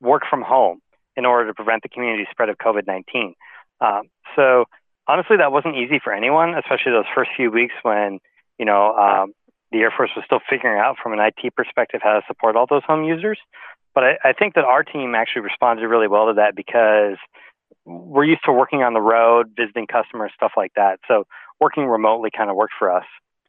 work 0.00 0.22
from 0.28 0.42
home 0.42 0.80
in 1.16 1.24
order 1.24 1.48
to 1.48 1.54
prevent 1.54 1.82
the 1.82 1.88
community 1.88 2.26
spread 2.30 2.48
of 2.48 2.56
COVID 2.58 2.86
19. 2.86 3.34
Um, 3.80 4.02
so, 4.36 4.64
honestly, 5.08 5.36
that 5.38 5.50
wasn't 5.50 5.76
easy 5.76 6.00
for 6.02 6.12
anyone, 6.12 6.54
especially 6.54 6.92
those 6.92 7.10
first 7.14 7.30
few 7.36 7.50
weeks 7.50 7.74
when, 7.82 8.20
you 8.58 8.64
know, 8.64 8.94
um, 8.94 9.32
the 9.72 9.78
Air 9.78 9.92
Force 9.96 10.10
was 10.14 10.24
still 10.24 10.40
figuring 10.48 10.78
out 10.78 10.96
from 11.02 11.12
an 11.12 11.18
IT 11.18 11.54
perspective 11.56 12.00
how 12.02 12.14
to 12.14 12.22
support 12.28 12.56
all 12.56 12.66
those 12.68 12.84
home 12.86 13.04
users. 13.04 13.38
But 13.94 14.04
I, 14.04 14.18
I 14.24 14.32
think 14.32 14.54
that 14.54 14.64
our 14.64 14.84
team 14.84 15.14
actually 15.14 15.42
responded 15.42 15.86
really 15.88 16.08
well 16.08 16.26
to 16.26 16.34
that 16.34 16.54
because 16.54 17.16
we're 17.84 18.24
used 18.24 18.44
to 18.44 18.52
working 18.52 18.82
on 18.82 18.92
the 18.92 19.00
road, 19.00 19.52
visiting 19.56 19.86
customers, 19.86 20.32
stuff 20.34 20.52
like 20.56 20.72
that. 20.76 21.00
So 21.08 21.24
working 21.60 21.86
remotely 21.86 22.30
kind 22.36 22.50
of 22.50 22.56
worked 22.56 22.74
for 22.78 22.90
us. 22.90 23.04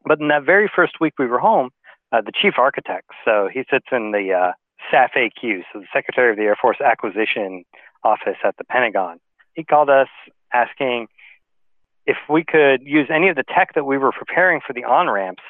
But 0.05 0.19
in 0.19 0.29
that 0.29 0.45
very 0.45 0.69
first 0.73 0.99
week 1.01 1.13
we 1.19 1.25
were 1.27 1.39
home, 1.39 1.69
uh, 2.11 2.21
the 2.21 2.31
chief 2.31 2.53
architect, 2.57 3.09
so 3.25 3.49
he 3.53 3.63
sits 3.69 3.87
in 3.91 4.11
the 4.11 4.33
uh, 4.33 4.51
SAF-AQ, 4.91 5.63
so 5.73 5.79
the 5.79 5.87
Secretary 5.93 6.31
of 6.31 6.37
the 6.37 6.43
Air 6.43 6.55
Force 6.59 6.79
Acquisition 6.79 7.65
Office 8.03 8.37
at 8.43 8.55
the 8.57 8.63
Pentagon. 8.63 9.19
He 9.53 9.63
called 9.63 9.89
us 9.89 10.07
asking 10.53 11.07
if 12.05 12.17
we 12.29 12.43
could 12.43 12.81
use 12.83 13.07
any 13.13 13.27
of 13.27 13.35
the 13.35 13.43
tech 13.43 13.73
that 13.75 13.83
we 13.83 13.97
were 13.97 14.13
preparing 14.13 14.61
for 14.65 14.71
the 14.71 14.85
on 14.85 15.09
ramps 15.09 15.43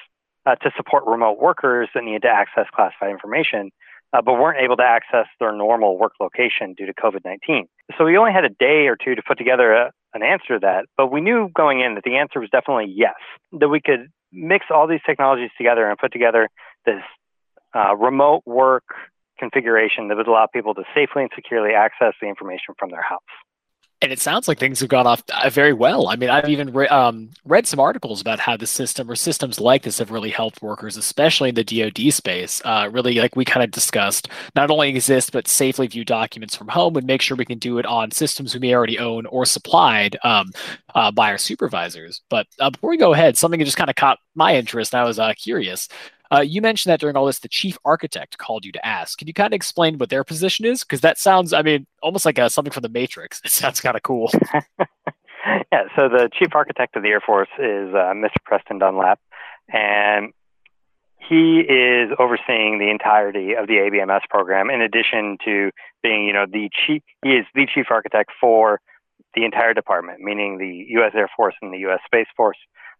uh, 0.47 0.55
to 0.55 0.71
support 0.75 1.03
remote 1.05 1.39
workers 1.39 1.89
that 1.93 2.03
needed 2.03 2.23
to 2.23 2.29
access 2.29 2.65
classified 2.73 3.11
information, 3.11 3.69
uh, 4.13 4.21
but 4.21 4.33
weren't 4.33 4.59
able 4.59 4.77
to 4.77 4.83
access 4.83 5.27
their 5.39 5.51
normal 5.51 5.97
work 5.99 6.13
location 6.19 6.73
due 6.73 6.85
to 6.85 6.93
COVID 6.93 7.23
19. 7.23 7.67
So 7.97 8.05
we 8.05 8.17
only 8.17 8.31
had 8.31 8.45
a 8.45 8.49
day 8.49 8.87
or 8.87 8.95
two 8.95 9.13
to 9.13 9.21
put 9.21 9.37
together 9.37 9.71
a, 9.73 9.91
an 10.13 10.23
answer 10.23 10.55
to 10.55 10.59
that, 10.61 10.85
but 10.95 11.11
we 11.11 11.21
knew 11.21 11.49
going 11.53 11.81
in 11.81 11.95
that 11.95 12.03
the 12.03 12.17
answer 12.17 12.39
was 12.39 12.49
definitely 12.49 12.93
yes, 12.95 13.15
that 13.51 13.69
we 13.69 13.81
could 13.81 14.09
mix 14.31 14.65
all 14.69 14.87
these 14.87 15.01
technologies 15.05 15.51
together 15.57 15.87
and 15.87 15.97
put 15.97 16.11
together 16.11 16.49
this 16.85 17.01
uh, 17.75 17.95
remote 17.95 18.43
work 18.45 18.83
configuration 19.37 20.07
that 20.07 20.17
would 20.17 20.27
allow 20.27 20.47
people 20.47 20.73
to 20.73 20.83
safely 20.95 21.21
and 21.21 21.31
securely 21.35 21.73
access 21.73 22.13
the 22.21 22.27
information 22.27 22.73
from 22.77 22.89
their 22.89 23.01
house. 23.01 23.21
And 23.99 24.11
it 24.11 24.19
sounds 24.19 24.47
like 24.47 24.59
things 24.59 24.79
have 24.81 24.89
gone 24.89 25.07
off 25.07 25.23
uh, 25.33 25.49
very 25.49 25.73
well. 25.73 26.07
I 26.07 26.17
mean, 26.17 26.29
I've 26.29 26.47
even 26.49 26.71
re- 26.71 26.87
um, 26.87 27.31
read 27.45 27.65
some 27.65 27.79
articles 27.79 28.21
about 28.21 28.39
how 28.39 28.55
the 28.55 28.67
system 28.67 29.09
or 29.09 29.15
systems 29.15 29.59
like 29.59 29.81
this 29.81 29.97
have 29.97 30.11
really 30.11 30.29
helped 30.29 30.61
workers, 30.61 30.97
especially 30.97 31.49
in 31.49 31.55
the 31.55 31.63
DoD 31.63 32.13
space. 32.13 32.61
Uh, 32.63 32.89
really, 32.91 33.15
like 33.15 33.35
we 33.35 33.43
kind 33.43 33.63
of 33.63 33.71
discussed, 33.71 34.29
not 34.55 34.69
only 34.69 34.89
exist 34.89 35.31
but 35.31 35.47
safely 35.47 35.87
view 35.87 36.05
documents 36.05 36.55
from 36.55 36.67
home 36.67 36.95
and 36.95 37.07
make 37.07 37.23
sure 37.23 37.35
we 37.35 37.45
can 37.45 37.57
do 37.57 37.79
it 37.79 37.87
on 37.87 38.11
systems 38.11 38.53
we 38.53 38.59
may 38.59 38.75
already 38.75 38.99
own 38.99 39.25
or 39.25 39.45
supplied 39.45 40.15
um, 40.23 40.51
uh, 40.93 41.09
by 41.11 41.31
our 41.31 41.39
supervisors. 41.39 42.21
But 42.29 42.45
uh, 42.59 42.69
before 42.69 42.91
we 42.91 42.97
go 42.97 43.13
ahead, 43.13 43.35
something 43.35 43.57
that 43.59 43.65
just 43.65 43.77
kind 43.77 43.89
of 43.89 43.95
caught 43.95 44.19
my 44.35 44.55
interest. 44.55 44.93
I 44.93 45.05
was 45.05 45.17
uh, 45.17 45.33
curious. 45.33 45.89
Uh, 46.33 46.41
you 46.41 46.61
mentioned 46.61 46.91
that 46.91 46.99
during 46.99 47.15
all 47.15 47.25
this, 47.25 47.39
the 47.39 47.47
chief 47.47 47.77
architect 47.85 48.37
called 48.37 48.65
you 48.65 48.71
to 48.71 48.85
ask. 48.85 49.17
Can 49.17 49.27
you 49.27 49.33
kind 49.33 49.53
of 49.53 49.55
explain 49.55 49.97
what 49.97 50.09
their 50.09 50.23
position 50.23 50.65
is? 50.65 50.83
Because 50.83 51.01
that 51.01 51.17
sounds, 51.17 51.53
I 51.53 51.61
mean, 51.61 51.87
almost 52.01 52.25
like 52.25 52.39
uh, 52.39 52.49
something 52.49 52.71
from 52.71 52.81
the 52.81 52.89
Matrix. 52.89 53.41
It 53.45 53.51
sounds 53.51 53.79
kind 53.79 53.95
of 53.95 54.03
cool. 54.03 54.29
yeah. 55.71 55.83
So 55.95 56.09
the 56.09 56.29
chief 56.37 56.49
architect 56.53 56.95
of 56.95 57.03
the 57.03 57.09
Air 57.09 57.21
Force 57.21 57.49
is 57.57 57.93
uh, 57.93 58.13
Mr. 58.13 58.35
Preston 58.43 58.77
Dunlap, 58.77 59.19
and 59.71 60.33
he 61.17 61.59
is 61.59 62.11
overseeing 62.19 62.79
the 62.79 62.89
entirety 62.89 63.53
of 63.55 63.67
the 63.67 63.75
ABMS 63.75 64.21
program. 64.29 64.69
In 64.69 64.81
addition 64.81 65.37
to 65.45 65.71
being, 66.03 66.25
you 66.25 66.33
know, 66.33 66.45
the 66.45 66.69
chief, 66.85 67.01
he 67.23 67.31
is 67.31 67.45
the 67.55 67.65
chief 67.73 67.87
architect 67.89 68.31
for 68.39 68.79
the 69.33 69.43
entire 69.43 69.73
department, 69.73 70.19
meaning 70.19 70.57
the 70.57 70.85
U.S. 70.99 71.11
Air 71.15 71.29
Force 71.35 71.55
and 71.61 71.73
the 71.73 71.79
U.S. 71.79 71.99
Space 72.05 72.27
Force. 72.35 72.57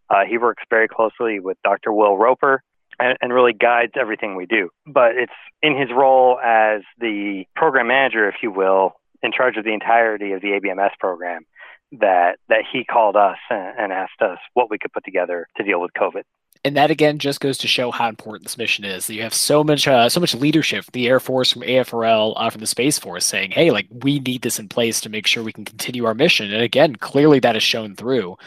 Uh, 0.10 0.24
he 0.28 0.38
works 0.38 0.64
very 0.70 0.88
closely 0.88 1.40
with 1.40 1.58
Dr. 1.64 1.92
Will 1.92 2.18
Roper, 2.18 2.64
and, 3.00 3.18
and, 3.22 3.34
really 3.34 3.54
guides 3.54 3.94
everything 3.96 4.36
we 4.36 4.46
do. 4.46 4.70
But 4.86 5.16
it's 5.16 5.34
in 5.62 5.78
his 5.78 5.90
role 5.96 6.40
as 6.40 6.82
the 7.00 7.46
program 7.56 7.88
manager, 7.88 8.28
if 8.28 8.36
you 8.42 8.52
will, 8.52 8.94
in 9.24 9.32
charge 9.32 9.58
of 9.58 9.64
the 9.64 9.74
entirety 9.74 10.34
of 10.34 10.42
the 10.42 10.50
ABMS 10.50 10.92
program 11.00 11.46
that 11.94 12.38
that 12.50 12.64
he 12.72 12.84
called 12.84 13.16
us 13.16 13.38
and, 13.50 13.78
and 13.78 13.94
asked 13.94 14.22
us 14.22 14.40
what 14.54 14.70
we 14.70 14.78
could 14.78 14.92
put 14.92 15.06
together 15.06 15.48
to 15.58 15.64
deal 15.64 15.80
with 15.80 15.92
COVID. 15.94 16.24
And 16.66 16.76
that 16.76 16.92
again 16.92 17.20
just 17.20 17.40
goes 17.40 17.58
to 17.60 17.68
show 17.68 17.92
how 17.92 18.10
important 18.10 18.44
this 18.44 18.58
mission 18.58 18.84
is. 18.84 19.08
That 19.08 19.14
you 19.14 19.22
have 19.22 19.34
so 19.34 19.64
much, 19.64 19.88
uh, 19.88 20.10
so 20.10 20.20
much 20.20 20.36
leadership, 20.36 20.86
the 20.92 21.08
Air 21.08 21.20
Force, 21.20 21.54
from 21.54 21.62
AFRL, 21.62 22.34
uh, 22.36 22.50
from 22.50 22.62
the 22.62 22.68
Space 22.68 23.00
Force, 23.00 23.26
saying, 23.26 23.52
"Hey, 23.52 23.72
like 23.72 23.88
we 23.90 24.20
need 24.20 24.42
this 24.42 24.60
in 24.60 24.68
place 24.68 25.00
to 25.02 25.10
make 25.10 25.28
sure 25.28 25.44
we 25.44 25.54
can 25.54 25.66
continue 25.66 26.06
our 26.06 26.14
mission." 26.14 26.52
And 26.52 26.62
again, 26.62 26.96
clearly 26.96 27.40
that 27.40 27.56
is 27.56 27.64
shown 27.64 27.96
through. 27.96 28.38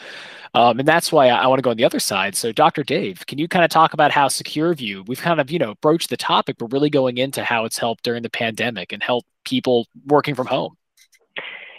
Um, 0.55 0.81
and 0.81 0.89
that's 0.89 1.13
why 1.13 1.29
I, 1.29 1.45
I 1.45 1.47
want 1.47 1.59
to 1.59 1.63
go 1.63 1.71
on 1.71 1.77
the 1.77 1.85
other 1.85 2.01
side. 2.01 2.35
So, 2.35 2.51
Dr. 2.51 2.83
Dave, 2.83 3.25
can 3.27 3.39
you 3.39 3.47
kind 3.47 3.65
of 3.65 3.71
talk 3.71 3.93
about 3.95 4.11
how 4.11 4.27
SecureView, 4.29 5.07
we've 5.07 5.21
kind 5.21 5.41
of, 5.41 5.51
you 5.51 5.59
know, 5.59 5.75
broached 5.77 6.11
the 6.11 6.17
topic, 6.17 6.57
but 6.59 6.73
really 6.73 6.91
going 6.91 7.19
into 7.19 7.45
how 7.45 7.65
it's 7.65 7.79
helped 7.79 8.03
during 8.03 8.23
the 8.23 8.31
pandemic 8.31 8.93
and 8.93 9.03
help 9.03 9.25
people 9.45 9.87
working 10.07 10.35
from 10.35 10.47
home? 10.47 10.77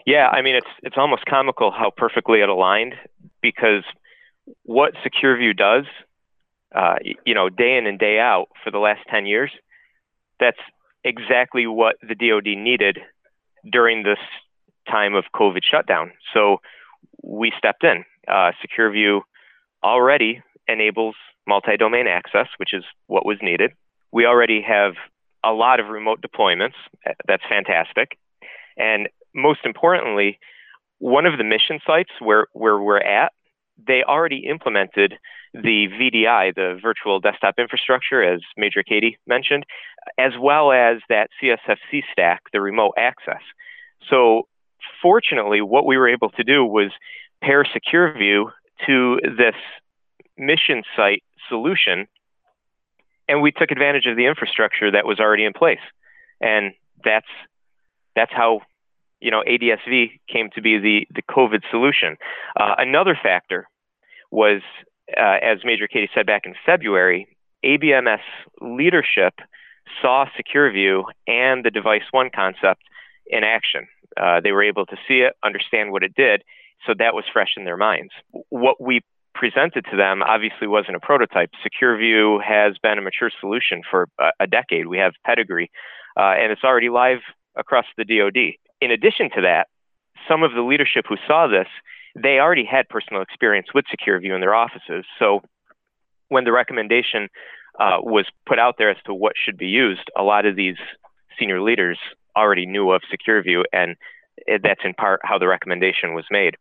Yeah, 0.06 0.28
I 0.30 0.42
mean, 0.42 0.56
it's 0.56 0.68
it's 0.82 0.98
almost 0.98 1.26
comical 1.26 1.72
how 1.72 1.92
perfectly 1.96 2.42
it 2.42 2.50
aligned 2.50 2.96
because 3.42 3.84
what 4.64 4.94
SecureView 5.06 5.56
does, 5.56 5.86
uh, 6.74 6.96
you 7.26 7.36
know, 7.36 7.50
day 7.50 7.78
in 7.78 7.86
and 7.86 8.00
day 8.00 8.20
out 8.20 8.48
for 8.64 8.72
the 8.72 8.80
last 8.80 9.02
10 9.10 9.26
years, 9.26 9.52
that's 10.40 10.58
exactly 11.04 11.68
what 11.68 11.98
the 12.02 12.16
DoD 12.16 12.58
needed 12.58 13.00
during 13.70 14.04
this 14.04 14.18
time 14.90 15.14
of 15.14 15.26
COVID 15.36 15.62
shutdown. 15.70 16.12
So 16.34 16.62
we 17.22 17.52
stepped 17.58 17.84
in 17.84 18.04
uh, 18.28 18.52
SecureView 18.62 19.22
already 19.84 20.42
enables 20.68 21.16
multi-domain 21.48 22.08
access, 22.08 22.48
which 22.58 22.74
is 22.74 22.84
what 23.08 23.26
was 23.26 23.38
needed. 23.42 23.72
We 24.12 24.26
already 24.26 24.62
have 24.62 24.94
a 25.44 25.52
lot 25.52 25.80
of 25.80 25.88
remote 25.88 26.22
deployments. 26.22 26.76
That's 27.28 27.44
fantastic. 27.50 28.18
And 28.78 29.10
most 29.34 29.62
importantly, 29.66 30.40
one 31.00 31.26
of 31.26 31.38
the 31.38 31.44
mission 31.44 31.80
sites 31.86 32.12
where, 32.20 32.48
where 32.54 32.80
we're 32.80 33.00
at, 33.00 33.32
they 33.88 34.04
already 34.04 34.46
implemented 34.48 35.16
the 35.54 35.88
VDI, 35.88 36.56
the 36.56 36.80
virtual 36.82 37.20
desktop 37.20 37.56
infrastructure, 37.58 38.24
as 38.24 38.42
Major 38.56 38.84
Cady 38.84 39.18
mentioned, 39.28 39.66
as 40.18 40.34
well 40.40 40.72
as 40.72 40.98
that 41.10 41.30
CSFC 41.42 42.04
stack, 42.12 42.44
the 42.54 42.62
remote 42.62 42.94
access. 42.98 43.42
So 44.10 44.48
fortunately, 45.02 45.62
what 45.62 45.86
we 45.86 45.98
were 45.98 46.08
able 46.08 46.30
to 46.32 46.44
do 46.44 46.64
was 46.64 46.92
pair 47.42 47.66
SecureView 47.66 48.52
to 48.86 49.20
this 49.24 49.56
mission 50.38 50.84
site 50.96 51.24
solution, 51.50 52.08
and 53.28 53.42
we 53.42 53.52
took 53.52 53.72
advantage 53.72 54.06
of 54.06 54.16
the 54.16 54.26
infrastructure 54.26 54.92
that 54.92 55.06
was 55.06 55.20
already 55.20 55.46
in 55.46 55.54
place. 55.54 55.80
And 56.40 56.74
that's 57.04 57.28
that's 58.16 58.32
how 58.32 58.62
you 59.20 59.32
know 59.32 59.44
ADSV 59.48 60.20
came 60.32 60.50
to 60.56 60.62
be 60.62 60.78
the 60.78 61.08
the 61.14 61.22
COVID 61.22 61.62
solution. 61.70 62.18
Uh, 62.60 62.76
another 62.78 63.18
factor 63.22 63.68
was, 64.32 64.62
uh, 65.18 65.38
as 65.42 65.60
Major 65.64 65.88
Cady 65.88 66.10
said 66.16 66.26
back 66.26 66.44
in 66.46 66.56
February, 66.66 67.28
ABMS 67.64 68.22
leadership 68.62 69.34
saw 70.02 70.26
SecureView 70.38 71.04
and 71.28 71.64
the 71.66 71.72
Device 71.72 72.04
One 72.12 72.30
concept 72.34 72.82
in 73.28 73.44
action. 73.44 73.88
Uh, 74.18 74.42
they 74.42 74.52
were 74.52 74.64
able 74.64 74.86
to 74.86 74.96
see 75.08 75.20
it, 75.20 75.34
understand 75.44 75.92
what 75.92 76.04
it 76.04 76.14
did, 76.16 76.44
so 76.86 76.94
that 76.98 77.14
was 77.14 77.24
fresh 77.32 77.54
in 77.58 77.66
their 77.66 77.78
minds. 77.78 78.12
What 78.50 78.82
we 78.82 79.02
presented 79.34 79.86
to 79.92 79.98
them 79.98 80.22
obviously 80.22 80.68
wasn't 80.68 80.96
a 80.96 81.00
prototype. 81.00 81.52
SecureView 81.66 82.44
has 82.44 82.78
been 82.82 82.98
a 82.98 83.02
mature 83.02 83.32
solution 83.40 83.82
for 83.90 84.08
a, 84.40 84.48
decade. 84.48 84.88
We 84.88 84.98
have 84.98 85.14
pedigree, 85.26 85.72
uh, 86.18 86.36
and 86.38 86.52
it's 86.52 86.64
already 86.64 86.90
live 86.90 87.20
across 87.56 87.86
the 87.98 88.06
DoD. 88.06 88.56
In 88.82 88.92
addition 88.92 89.30
to 89.36 89.42
that, 89.42 89.68
some 90.28 90.44
of 90.44 90.54
the 90.54 90.62
leadership 90.62 91.06
who 91.08 91.16
saw 91.28 91.48
this, 91.48 91.68
they 92.16 92.40
already 92.40 92.66
had 92.66 92.90
personal 92.90 93.22
experience 93.22 93.68
with 93.74 93.86
SecureView 93.86 94.34
in 94.36 94.42
their 94.42 94.54
offices. 94.54 95.06
So 95.18 95.42
when 96.30 96.44
the 96.44 96.52
recommendation 96.52 97.30
uh, 97.80 97.98
was 98.02 98.26
put 98.46 98.60
out 98.60 98.76
there 98.78 98.90
as 98.90 98.98
to 99.06 99.14
what 99.14 99.34
should 99.44 99.58
be 99.58 99.68
used, 99.68 100.10
a 100.18 100.24
lot 100.24 100.46
of 100.46 100.56
these 100.56 100.78
senior 101.40 101.62
leaders 101.62 101.98
already 102.36 102.66
knew 102.66 102.92
of 102.92 103.02
SecureView, 103.12 103.64
and 103.72 103.96
that's 104.64 104.82
in 104.84 104.94
part 104.94 105.22
how 105.24 105.38
the 105.38 105.48
recommendation 105.48 106.14
was 106.14 106.26
made. 106.32 106.56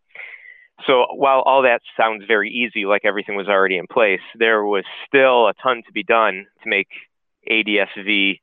So 0.86 1.06
while 1.14 1.40
all 1.40 1.62
that 1.62 1.82
sounds 1.96 2.24
very 2.26 2.50
easy, 2.50 2.86
like 2.86 3.02
everything 3.04 3.36
was 3.36 3.48
already 3.48 3.76
in 3.76 3.86
place, 3.86 4.20
there 4.38 4.64
was 4.64 4.84
still 5.06 5.48
a 5.48 5.52
ton 5.62 5.82
to 5.86 5.92
be 5.92 6.02
done 6.02 6.46
to 6.62 6.68
make 6.68 6.88
ADSV 7.50 8.40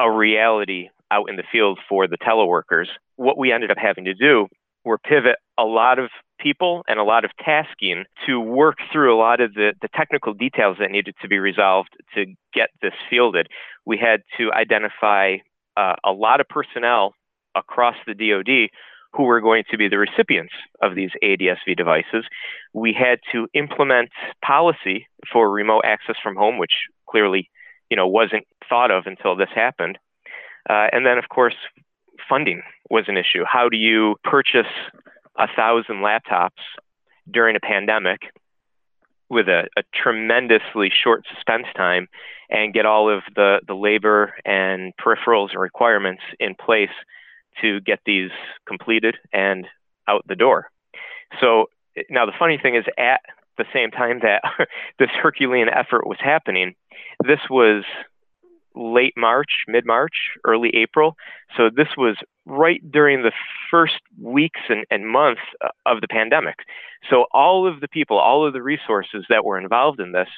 a 0.00 0.10
reality 0.10 0.88
out 1.10 1.28
in 1.28 1.36
the 1.36 1.44
field 1.50 1.78
for 1.88 2.08
the 2.08 2.18
teleworkers. 2.18 2.86
What 3.16 3.38
we 3.38 3.52
ended 3.52 3.70
up 3.70 3.78
having 3.78 4.04
to 4.04 4.14
do 4.14 4.48
were 4.84 4.98
pivot 4.98 5.36
a 5.58 5.64
lot 5.64 5.98
of 5.98 6.10
people 6.38 6.82
and 6.88 6.98
a 6.98 7.04
lot 7.04 7.24
of 7.24 7.30
tasking 7.44 8.04
to 8.26 8.40
work 8.40 8.78
through 8.92 9.14
a 9.14 9.18
lot 9.18 9.40
of 9.40 9.52
the, 9.54 9.74
the 9.82 9.88
technical 9.94 10.32
details 10.32 10.78
that 10.80 10.90
needed 10.90 11.14
to 11.20 11.28
be 11.28 11.38
resolved 11.38 11.90
to 12.14 12.26
get 12.54 12.70
this 12.80 12.94
fielded. 13.10 13.48
We 13.84 13.98
had 13.98 14.22
to 14.38 14.52
identify 14.52 15.36
uh, 15.76 15.96
a 16.02 16.12
lot 16.12 16.40
of 16.40 16.48
personnel 16.48 17.14
across 17.54 17.96
the 18.06 18.14
DoD 18.14 18.70
who 19.12 19.24
were 19.24 19.40
going 19.40 19.64
to 19.70 19.76
be 19.76 19.88
the 19.88 19.98
recipients 19.98 20.52
of 20.80 20.94
these 20.94 21.10
ADSV 21.22 21.76
devices. 21.76 22.24
We 22.72 22.92
had 22.92 23.18
to 23.32 23.48
implement 23.54 24.10
policy 24.44 25.08
for 25.32 25.50
remote 25.50 25.82
access 25.84 26.16
from 26.22 26.36
home, 26.36 26.58
which 26.58 26.72
clearly, 27.08 27.50
you 27.90 27.96
know, 27.96 28.06
wasn't 28.06 28.46
thought 28.68 28.90
of 28.90 29.06
until 29.06 29.34
this 29.34 29.48
happened. 29.54 29.98
Uh, 30.68 30.86
and 30.92 31.04
then, 31.04 31.18
of 31.18 31.28
course, 31.28 31.56
funding 32.28 32.62
was 32.88 33.04
an 33.08 33.16
issue. 33.16 33.44
How 33.44 33.68
do 33.68 33.76
you 33.76 34.14
purchase 34.22 34.70
a 35.36 35.48
thousand 35.56 35.96
laptops 35.96 36.62
during 37.30 37.56
a 37.56 37.60
pandemic 37.60 38.20
with 39.28 39.48
a, 39.48 39.68
a, 39.76 39.82
tremendously 39.94 40.90
short 40.90 41.24
suspense 41.32 41.66
time 41.76 42.08
and 42.50 42.74
get 42.74 42.84
all 42.84 43.08
of 43.08 43.22
the, 43.36 43.60
the 43.66 43.74
labor 43.74 44.34
and 44.44 44.92
peripherals 44.96 45.50
and 45.52 45.60
requirements 45.60 46.22
in 46.40 46.54
place 46.56 46.90
to 47.62 47.80
get 47.80 48.00
these 48.06 48.30
completed 48.66 49.16
and 49.32 49.66
out 50.08 50.24
the 50.26 50.36
door. 50.36 50.70
So 51.40 51.66
now 52.08 52.26
the 52.26 52.32
funny 52.38 52.58
thing 52.58 52.76
is, 52.76 52.84
at 52.98 53.20
the 53.58 53.64
same 53.72 53.90
time 53.90 54.20
that 54.22 54.42
this 54.98 55.10
Herculean 55.10 55.68
effort 55.68 56.06
was 56.06 56.18
happening, 56.20 56.74
this 57.24 57.40
was 57.48 57.84
late 58.74 59.14
March, 59.16 59.64
mid 59.66 59.84
March, 59.84 60.14
early 60.44 60.70
April. 60.74 61.16
So 61.56 61.70
this 61.74 61.88
was 61.96 62.16
right 62.46 62.80
during 62.90 63.22
the 63.22 63.32
first 63.70 64.00
weeks 64.20 64.60
and, 64.68 64.84
and 64.90 65.08
months 65.08 65.40
of 65.86 66.00
the 66.00 66.08
pandemic. 66.08 66.56
So 67.08 67.26
all 67.32 67.66
of 67.66 67.80
the 67.80 67.88
people, 67.88 68.18
all 68.18 68.46
of 68.46 68.52
the 68.52 68.62
resources 68.62 69.24
that 69.28 69.44
were 69.44 69.58
involved 69.58 70.00
in 70.00 70.12
this, 70.12 70.28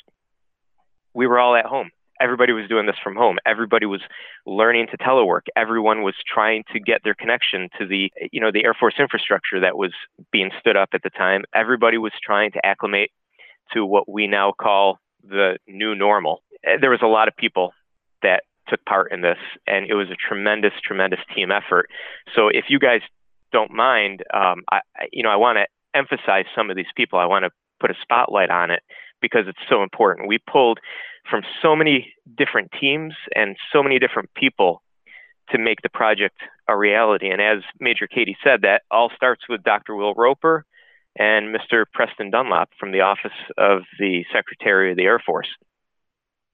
we 1.15 1.27
were 1.27 1.39
all 1.39 1.55
at 1.55 1.67
home 1.67 1.91
everybody 2.23 2.53
was 2.53 2.69
doing 2.69 2.87
this 2.87 2.97
from 3.03 3.17
home. 3.17 3.39
Everybody 3.45 3.87
was 3.87 4.01
learning 4.47 4.87
to 4.93 4.99
telework. 4.99 5.43
Everyone 5.57 6.03
was 6.03 6.15
trying 6.27 6.63
to 6.73 6.79
get 6.79 7.01
their 7.03 7.15
connection 7.15 7.69
to 7.79 7.87
the, 7.87 8.13
you 8.31 8.41
know, 8.41 8.53
the 8.53 8.65
Air 8.65 8.75
Force 8.79 8.95
infrastructure 8.99 9.61
that 9.61 9.77
was 9.77 9.93
being 10.31 10.51
stood 10.61 10.77
up 10.77 10.91
at 10.95 11.03
the 11.03 11.11
time. 11.11 11.43
Everybody 11.55 11.99
was 11.99 12.13
trying 12.25 12.53
to 12.53 12.65
acclimate 12.65 13.11
to 13.75 13.85
what 13.85 14.09
we 14.09 14.27
now 14.29 14.53
call 14.53 14.99
the 15.29 15.59
new 15.67 15.95
normal. 15.95 16.43
Eh, 16.65 16.77
there 16.81 16.91
was 16.91 17.01
a 17.03 17.07
lot 17.07 17.27
of 17.27 17.37
people 17.37 17.73
that 18.23 18.45
took 18.69 18.85
part 18.85 19.13
in 19.13 19.23
this, 19.23 19.39
and 19.67 19.91
it 19.91 19.95
was 19.95 20.09
a 20.11 20.17
tremendous, 20.17 20.73
tremendous 20.85 21.21
team 21.35 21.51
effort. 21.51 21.91
So 22.37 22.49
if 22.49 22.67
you 22.69 22.79
guys 22.79 23.01
don't 23.53 23.73
mind, 23.73 24.23
um, 24.33 24.63
I, 24.71 24.81
you 25.13 25.23
know, 25.25 25.31
I 25.31 25.37
want 25.37 25.59
to 25.59 25.67
emphasize 25.99 26.45
some 26.55 26.71
of 26.71 26.77
these 26.77 26.87
people. 26.97 27.19
I 27.19 27.27
want 27.27 27.45
to 27.45 27.51
put 27.81 27.91
a 27.91 27.95
spotlight 28.01 28.51
on 28.51 28.71
it 28.71 28.83
because 29.23 29.45
it's 29.47 29.59
so 29.71 29.83
important. 29.83 30.29
We 30.29 30.39
pulled 30.39 30.79
from 31.31 31.43
so 31.63 31.75
many 31.75 32.13
different 32.37 32.71
teams 32.79 33.15
and 33.35 33.57
so 33.73 33.83
many 33.83 33.99
different 33.99 34.35
people 34.35 34.83
to 35.51 35.59
make 35.59 35.83
the 35.83 35.89
project 35.89 36.37
a 36.69 36.77
reality. 36.77 37.31
And 37.31 37.41
as 37.41 37.63
Major 37.81 38.07
Cady 38.07 38.37
said, 38.45 38.63
that 38.63 38.83
all 38.91 39.11
starts 39.15 39.43
with 39.49 39.63
Dr. 39.63 39.95
Will 39.95 40.15
Roper 40.15 40.65
and 41.19 41.55
Mr. 41.55 41.85
Preston 41.93 42.31
Dunlap 42.31 42.71
from 42.79 42.93
the 42.93 43.03
Office 43.03 43.33
of 43.57 43.83
the 43.99 44.25
Secretary 44.33 44.91
of 44.91 44.97
the 44.97 45.05
Air 45.05 45.21
Force. 45.25 45.49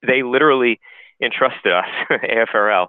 They 0.06 0.22
literally 0.22 0.80
entrusted 1.22 1.72
us, 1.72 1.86
AFRL, 2.10 2.88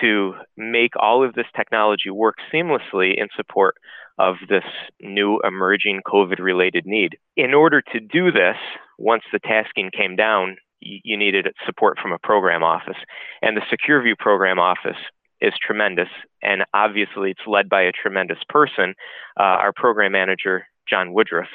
to 0.00 0.34
make 0.56 0.92
all 0.98 1.24
of 1.24 1.34
this 1.34 1.46
technology 1.56 2.10
work 2.10 2.36
seamlessly 2.52 3.16
in 3.16 3.28
support 3.36 3.76
of 4.18 4.36
this 4.48 4.64
new 5.00 5.40
emerging 5.44 6.00
COVID 6.06 6.38
related 6.38 6.84
need. 6.86 7.16
In 7.36 7.52
order 7.52 7.82
to 7.92 8.00
do 8.00 8.30
this, 8.30 8.56
once 8.98 9.24
the 9.32 9.40
tasking 9.40 9.90
came 9.96 10.16
down, 10.16 10.56
you 10.80 11.16
needed 11.16 11.48
support 11.66 11.98
from 12.00 12.12
a 12.12 12.18
program 12.18 12.62
office. 12.62 12.96
And 13.42 13.56
the 13.56 13.62
SecureView 13.62 14.18
program 14.18 14.58
office 14.58 14.98
is 15.40 15.52
tremendous. 15.60 16.08
And 16.42 16.64
obviously, 16.72 17.30
it's 17.30 17.46
led 17.46 17.68
by 17.68 17.82
a 17.82 17.92
tremendous 17.92 18.38
person, 18.48 18.94
uh, 19.38 19.42
our 19.42 19.72
program 19.72 20.12
manager, 20.12 20.66
John 20.88 21.12
Woodruff. 21.12 21.48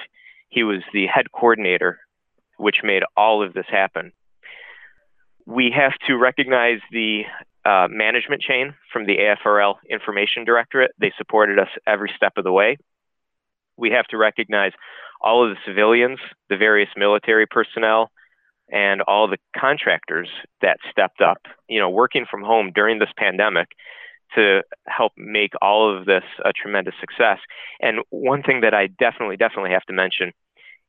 He 0.49 0.63
was 0.63 0.81
the 0.93 1.05
head 1.07 1.31
coordinator, 1.31 1.99
which 2.57 2.77
made 2.83 3.03
all 3.15 3.43
of 3.43 3.53
this 3.53 3.67
happen. 3.69 4.11
We 5.45 5.71
have 5.75 5.93
to 6.07 6.15
recognize 6.15 6.79
the 6.91 7.21
uh, 7.69 7.87
management 7.89 8.41
chain 8.41 8.73
from 8.91 9.05
the 9.05 9.17
AFRL 9.17 9.75
Information 9.87 10.43
Directorate. 10.43 10.91
They 10.99 11.13
supported 11.17 11.59
us 11.59 11.67
every 11.85 12.11
step 12.15 12.33
of 12.37 12.43
the 12.43 12.51
way. 12.51 12.77
We 13.77 13.91
have 13.91 14.07
to 14.07 14.17
recognize 14.17 14.71
all 15.21 15.43
of 15.43 15.55
the 15.55 15.61
civilians, 15.67 16.19
the 16.49 16.57
various 16.57 16.89
military 16.97 17.45
personnel, 17.45 18.09
and 18.71 19.01
all 19.01 19.27
the 19.27 19.37
contractors 19.55 20.29
that 20.61 20.77
stepped 20.89 21.21
up, 21.21 21.41
you 21.67 21.79
know, 21.79 21.89
working 21.89 22.25
from 22.29 22.41
home 22.41 22.71
during 22.73 22.97
this 22.97 23.09
pandemic 23.17 23.67
to 24.35 24.61
help 24.87 25.11
make 25.17 25.53
all 25.61 25.95
of 25.95 26.05
this 26.05 26.23
a 26.43 26.51
tremendous 26.53 26.93
success. 26.99 27.37
And 27.81 27.99
one 28.09 28.41
thing 28.41 28.61
that 28.61 28.73
I 28.73 28.87
definitely, 28.87 29.37
definitely 29.37 29.71
have 29.71 29.85
to 29.85 29.93
mention 29.93 30.31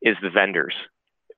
is 0.03 0.17
the 0.23 0.31
vendors. 0.31 0.75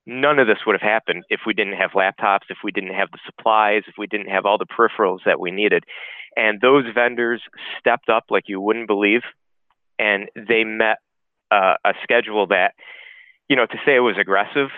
None 0.07 0.39
of 0.39 0.47
this 0.47 0.59
would 0.67 0.75
have 0.75 0.89
happened 0.89 1.25
if 1.29 1.41
we 1.47 1.55
didn't 1.55 1.75
have 1.75 1.93
laptops, 1.93 2.51
if 2.51 2.59
we 2.65 2.73
didn't 2.73 2.95
have 2.95 3.11
the 3.13 3.19
supplies, 3.25 3.83
if 3.87 3.95
we 3.99 4.07
didn't 4.07 4.29
have 4.29 4.47
all 4.47 4.59
the 4.59 4.67
peripherals 4.67 5.21
that 5.27 5.39
we 5.39 5.51
needed. 5.51 5.85
And 6.37 6.61
those 6.61 6.85
vendors 6.93 7.43
stepped 7.79 8.09
up 8.09 8.25
like 8.31 8.45
you 8.47 8.61
wouldn't 8.61 8.89
believe, 8.89 9.23
and 9.99 10.29
they 10.35 10.65
met 10.65 10.99
uh, 11.51 11.75
a 11.85 11.93
schedule 12.03 12.47
that, 12.49 12.73
you 13.49 13.57
know, 13.57 13.67
to 13.67 13.77
say 13.85 13.95
it 13.95 14.01
was 14.01 14.17
aggressive 14.19 14.71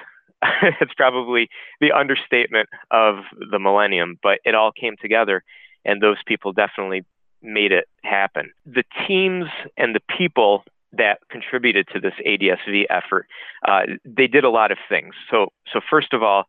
it's 0.81 0.95
probably 0.95 1.49
the 1.81 1.93
understatement 1.93 2.69
of 2.91 3.17
the 3.51 3.59
millennium, 3.59 4.19
but 4.23 4.39
it 4.45 4.55
all 4.55 4.73
came 4.73 4.95
together, 5.01 5.43
and 5.85 6.03
those 6.03 6.19
people 6.27 6.53
definitely 6.53 7.05
made 7.43 7.73
it 7.73 7.87
happen. 8.03 8.51
The 8.67 8.85
teams 9.07 9.47
and 9.77 9.95
the 9.95 10.01
people 10.17 10.65
that 10.97 11.19
contributed 11.31 11.87
to 11.93 12.01
this 12.01 12.15
ADSV 12.27 12.85
effort, 12.91 13.27
uh, 13.67 13.83
they 14.05 14.27
did 14.27 14.45
a 14.45 14.51
lot 14.51 14.71
of 14.71 14.79
things. 14.89 15.15
So, 15.31 15.53
so 15.73 15.81
first 15.89 16.13
of 16.13 16.23
all, 16.23 16.45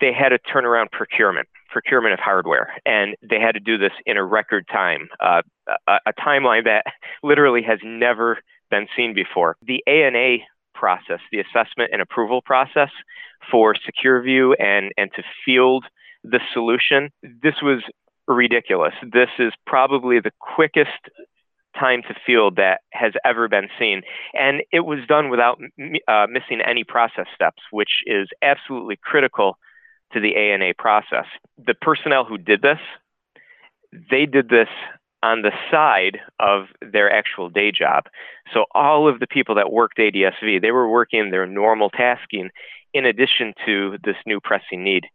they 0.00 0.12
had 0.12 0.30
to 0.30 0.38
turn 0.38 0.64
around 0.64 0.90
procurement, 0.90 1.48
procurement 1.70 2.14
of 2.14 2.20
hardware, 2.20 2.72
and 2.86 3.16
they 3.22 3.38
had 3.38 3.52
to 3.52 3.60
do 3.60 3.76
this 3.78 3.92
in 4.06 4.16
a 4.16 4.24
record 4.24 4.66
time, 4.68 5.08
uh, 5.20 5.42
a, 5.86 5.98
a 6.06 6.12
timeline 6.14 6.64
that 6.64 6.84
literally 7.22 7.62
has 7.62 7.78
never 7.84 8.38
been 8.70 8.86
seen 8.96 9.14
before. 9.14 9.56
The 9.62 9.82
A&A 9.86 10.44
process, 10.74 11.20
the 11.32 11.40
assessment 11.40 11.90
and 11.92 12.00
approval 12.00 12.40
process 12.40 12.90
for 13.50 13.74
SecureView 13.74 14.54
and, 14.58 14.92
and 14.96 15.10
to 15.16 15.22
field 15.44 15.84
the 16.24 16.40
solution, 16.52 17.10
this 17.22 17.54
was 17.62 17.82
ridiculous. 18.26 18.94
This 19.02 19.30
is 19.38 19.52
probably 19.66 20.20
the 20.20 20.32
quickest 20.38 20.90
time 21.78 22.02
to 22.02 22.14
field 22.26 22.56
that 22.56 22.80
has 22.92 23.12
ever 23.24 23.48
been 23.48 23.68
seen. 23.78 24.02
And 24.34 24.62
it 24.72 24.80
was 24.80 25.00
done 25.08 25.28
without 25.28 25.60
uh, 26.08 26.26
missing 26.28 26.60
any 26.64 26.84
process 26.84 27.26
steps, 27.34 27.62
which 27.70 28.02
is 28.06 28.28
absolutely 28.42 28.98
critical 29.02 29.58
to 30.12 30.20
the 30.20 30.34
A&A 30.34 30.72
process. 30.74 31.26
The 31.64 31.74
personnel 31.74 32.24
who 32.24 32.38
did 32.38 32.62
this, 32.62 32.78
they 34.10 34.26
did 34.26 34.48
this 34.48 34.68
on 35.22 35.42
the 35.42 35.52
side 35.70 36.18
of 36.38 36.66
their 36.80 37.10
actual 37.12 37.48
day 37.50 37.72
job. 37.72 38.04
So 38.54 38.66
all 38.74 39.08
of 39.08 39.18
the 39.20 39.26
people 39.26 39.56
that 39.56 39.72
worked 39.72 39.98
ADSV, 39.98 40.62
they 40.62 40.70
were 40.70 40.88
working 40.88 41.30
their 41.30 41.46
normal 41.46 41.90
tasking 41.90 42.50
in 42.94 43.04
addition 43.04 43.52
to 43.66 43.98
this 44.04 44.16
new 44.26 44.40
pressing 44.40 44.84
need 44.84 45.06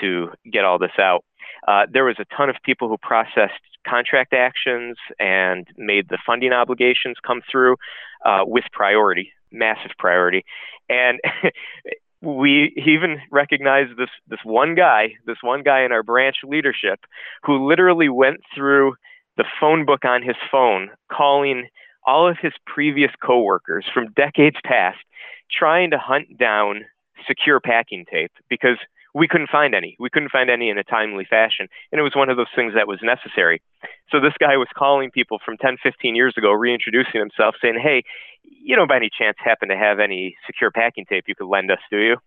to 0.00 0.30
get 0.50 0.64
all 0.64 0.78
this 0.78 0.98
out. 0.98 1.24
Uh, 1.68 1.86
there 1.92 2.04
was 2.04 2.16
a 2.18 2.36
ton 2.36 2.48
of 2.48 2.56
people 2.64 2.88
who 2.88 2.96
processed 2.98 3.60
contract 3.86 4.32
actions 4.32 4.96
and 5.18 5.66
made 5.76 6.08
the 6.08 6.18
funding 6.24 6.52
obligations 6.52 7.16
come 7.24 7.42
through 7.50 7.76
uh, 8.24 8.42
with 8.44 8.64
priority, 8.72 9.32
massive 9.50 9.92
priority. 9.98 10.44
And 10.88 11.20
we 12.20 12.72
even 12.86 13.18
recognized 13.30 13.96
this 13.98 14.10
this 14.28 14.40
one 14.44 14.74
guy, 14.74 15.14
this 15.26 15.38
one 15.42 15.62
guy 15.62 15.82
in 15.82 15.92
our 15.92 16.02
branch 16.02 16.36
leadership, 16.44 17.00
who 17.42 17.68
literally 17.68 18.08
went 18.08 18.40
through 18.54 18.94
the 19.36 19.44
phone 19.60 19.84
book 19.84 20.04
on 20.04 20.22
his 20.22 20.36
phone, 20.50 20.90
calling 21.10 21.68
all 22.04 22.28
of 22.28 22.36
his 22.40 22.52
previous 22.66 23.10
coworkers 23.24 23.86
from 23.92 24.12
decades 24.12 24.56
past, 24.64 24.98
trying 25.50 25.90
to 25.90 25.98
hunt 25.98 26.38
down 26.38 26.84
secure 27.26 27.60
packing 27.60 28.04
tape 28.10 28.32
because 28.48 28.78
we 29.14 29.28
couldn't 29.28 29.50
find 29.50 29.74
any. 29.74 29.96
We 29.98 30.08
couldn't 30.10 30.30
find 30.30 30.48
any 30.48 30.70
in 30.70 30.78
a 30.78 30.84
timely 30.84 31.26
fashion. 31.28 31.68
And 31.90 31.98
it 31.98 32.02
was 32.02 32.16
one 32.16 32.30
of 32.30 32.36
those 32.36 32.52
things 32.56 32.74
that 32.74 32.88
was 32.88 33.00
necessary. 33.02 33.60
So 34.10 34.20
this 34.20 34.32
guy 34.40 34.56
was 34.56 34.68
calling 34.74 35.10
people 35.10 35.38
from 35.44 35.56
10, 35.58 35.76
15 35.82 36.14
years 36.14 36.34
ago, 36.36 36.52
reintroducing 36.52 37.20
himself, 37.20 37.56
saying, 37.60 37.78
Hey, 37.82 38.04
you 38.42 38.74
don't 38.74 38.88
by 38.88 38.96
any 38.96 39.10
chance 39.16 39.36
happen 39.38 39.68
to 39.68 39.76
have 39.76 40.00
any 40.00 40.36
secure 40.46 40.70
packing 40.70 41.04
tape 41.04 41.24
you 41.28 41.34
could 41.34 41.48
lend 41.48 41.70
us, 41.70 41.80
do 41.90 41.98
you? 41.98 42.16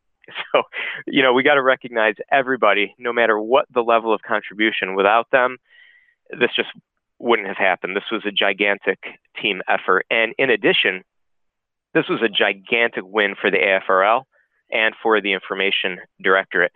So, 0.51 0.63
you 1.05 1.21
know, 1.21 1.33
we 1.33 1.43
got 1.43 1.53
to 1.53 1.61
recognize 1.61 2.15
everybody, 2.31 2.95
no 2.97 3.13
matter 3.13 3.39
what 3.39 3.67
the 3.71 3.83
level 3.83 4.11
of 4.11 4.23
contribution. 4.23 4.95
Without 4.95 5.29
them, 5.31 5.57
this 6.31 6.49
just 6.55 6.69
wouldn't 7.19 7.47
have 7.47 7.57
happened. 7.57 7.95
This 7.95 8.09
was 8.11 8.23
a 8.25 8.31
gigantic 8.31 8.97
team 9.39 9.61
effort. 9.67 10.07
And 10.09 10.33
in 10.39 10.49
addition, 10.49 11.03
this 11.93 12.05
was 12.09 12.23
a 12.23 12.27
gigantic 12.27 13.03
win 13.05 13.35
for 13.39 13.51
the 13.51 13.57
AFRL 13.57 14.23
and 14.71 14.95
for 15.01 15.21
the 15.21 15.33
Information 15.33 15.97
Directorate. 16.21 16.71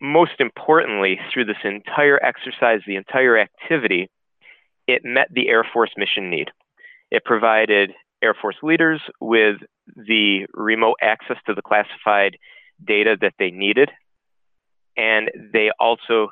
Most 0.00 0.40
importantly, 0.40 1.18
through 1.32 1.46
this 1.46 1.56
entire 1.64 2.22
exercise, 2.22 2.80
the 2.86 2.96
entire 2.96 3.38
activity, 3.38 4.10
it 4.86 5.02
met 5.04 5.28
the 5.32 5.48
Air 5.48 5.64
Force 5.72 5.90
mission 5.96 6.30
need. 6.30 6.50
It 7.10 7.24
provided 7.24 7.92
Air 8.22 8.34
Force 8.40 8.56
leaders 8.62 9.00
with 9.20 9.56
the 9.94 10.46
remote 10.52 10.96
access 11.00 11.36
to 11.46 11.54
the 11.54 11.62
classified 11.62 12.36
data 12.84 13.16
that 13.20 13.34
they 13.38 13.50
needed. 13.50 13.90
And 14.96 15.30
they 15.52 15.70
also 15.78 16.28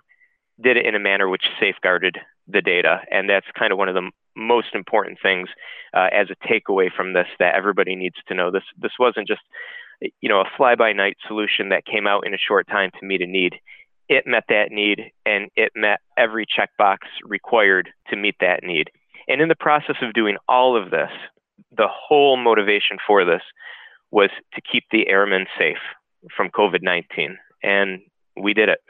did 0.63 0.77
it 0.77 0.87
in 0.87 0.95
a 0.95 1.01
manner 1.01 1.29
which 1.29 1.45
safeguarded 1.61 2.19
the 2.47 2.61
data. 2.61 3.01
And 3.11 3.29
that's 3.29 3.47
kind 3.59 3.73
of 3.73 3.79
one 3.79 3.89
of 3.89 3.95
the 3.95 4.11
most 4.37 4.75
important 4.75 5.19
things 5.23 5.49
uh, 5.95 6.09
as 6.13 6.29
a 6.31 6.47
takeaway 6.47 6.89
from 6.95 7.13
this 7.13 7.27
that 7.39 7.55
everybody 7.55 7.97
needs 7.97 8.17
to 8.29 8.35
know. 8.35 8.51
This 8.51 8.65
this 8.77 8.93
wasn't 8.99 9.29
just 9.29 9.43
you 10.21 10.29
know 10.29 10.41
a 10.41 10.51
fly 10.57 10.75
by 10.75 10.93
night 10.93 11.17
solution 11.27 11.69
that 11.71 11.85
came 11.85 12.07
out 12.07 12.27
in 12.27 12.35
a 12.35 12.39
short 12.39 12.67
time 12.69 12.91
to 12.99 13.07
meet 13.07 13.23
a 13.23 13.27
need. 13.27 13.55
It 14.09 14.27
met 14.27 14.45
that 14.49 14.71
need 14.71 15.13
and 15.25 15.49
it 15.57 15.73
met 15.75 16.01
every 16.19 16.47
checkbox 16.47 16.99
required 17.25 17.91
to 18.11 18.17
meet 18.17 18.37
that 18.41 18.63
need. 18.63 18.91
And 19.29 19.41
in 19.41 19.49
the 19.49 19.55
process 19.55 19.97
of 20.03 20.13
doing 20.13 20.37
all 20.49 20.77
of 20.77 20.91
this, 20.91 21.11
the 21.75 21.89
whole 21.89 22.37
motivation 22.37 22.99
for 23.07 23.25
this 23.25 23.41
was 24.11 24.29
to 24.55 24.61
keep 24.61 24.85
the 24.91 25.09
airmen 25.09 25.47
safe 25.59 25.79
from 26.37 26.51
COVID 26.51 26.83
19. 26.83 27.39
And 27.63 28.01
we 28.37 28.53
did 28.53 28.69
it 28.69 28.81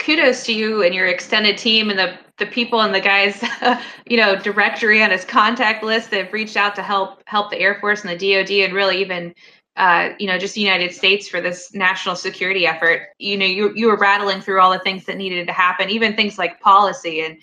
kudos 0.00 0.44
to 0.44 0.52
you 0.52 0.82
and 0.82 0.94
your 0.94 1.06
extended 1.06 1.56
team 1.56 1.90
and 1.90 1.98
the 1.98 2.18
the 2.38 2.46
people 2.46 2.80
and 2.80 2.94
the 2.94 3.00
guys 3.00 3.44
you 4.06 4.16
know 4.16 4.34
directory 4.34 5.02
on 5.02 5.10
his 5.10 5.24
contact 5.24 5.84
list 5.84 6.10
that 6.10 6.24
have 6.24 6.32
reached 6.32 6.56
out 6.56 6.74
to 6.74 6.82
help 6.82 7.22
help 7.26 7.50
the 7.50 7.60
air 7.60 7.78
force 7.80 8.02
and 8.02 8.10
the 8.10 8.34
dod 8.34 8.50
and 8.50 8.72
really 8.72 9.00
even 9.00 9.34
uh, 9.76 10.10
you 10.18 10.26
know 10.26 10.38
just 10.38 10.54
the 10.54 10.60
united 10.60 10.92
states 10.92 11.28
for 11.28 11.40
this 11.40 11.72
national 11.74 12.16
security 12.16 12.66
effort 12.66 13.08
you 13.18 13.36
know 13.36 13.46
you, 13.46 13.72
you 13.74 13.86
were 13.86 13.96
rattling 13.96 14.40
through 14.40 14.60
all 14.60 14.70
the 14.72 14.78
things 14.80 15.04
that 15.06 15.16
needed 15.16 15.46
to 15.46 15.52
happen 15.52 15.90
even 15.90 16.14
things 16.14 16.38
like 16.38 16.60
policy 16.60 17.20
and 17.20 17.38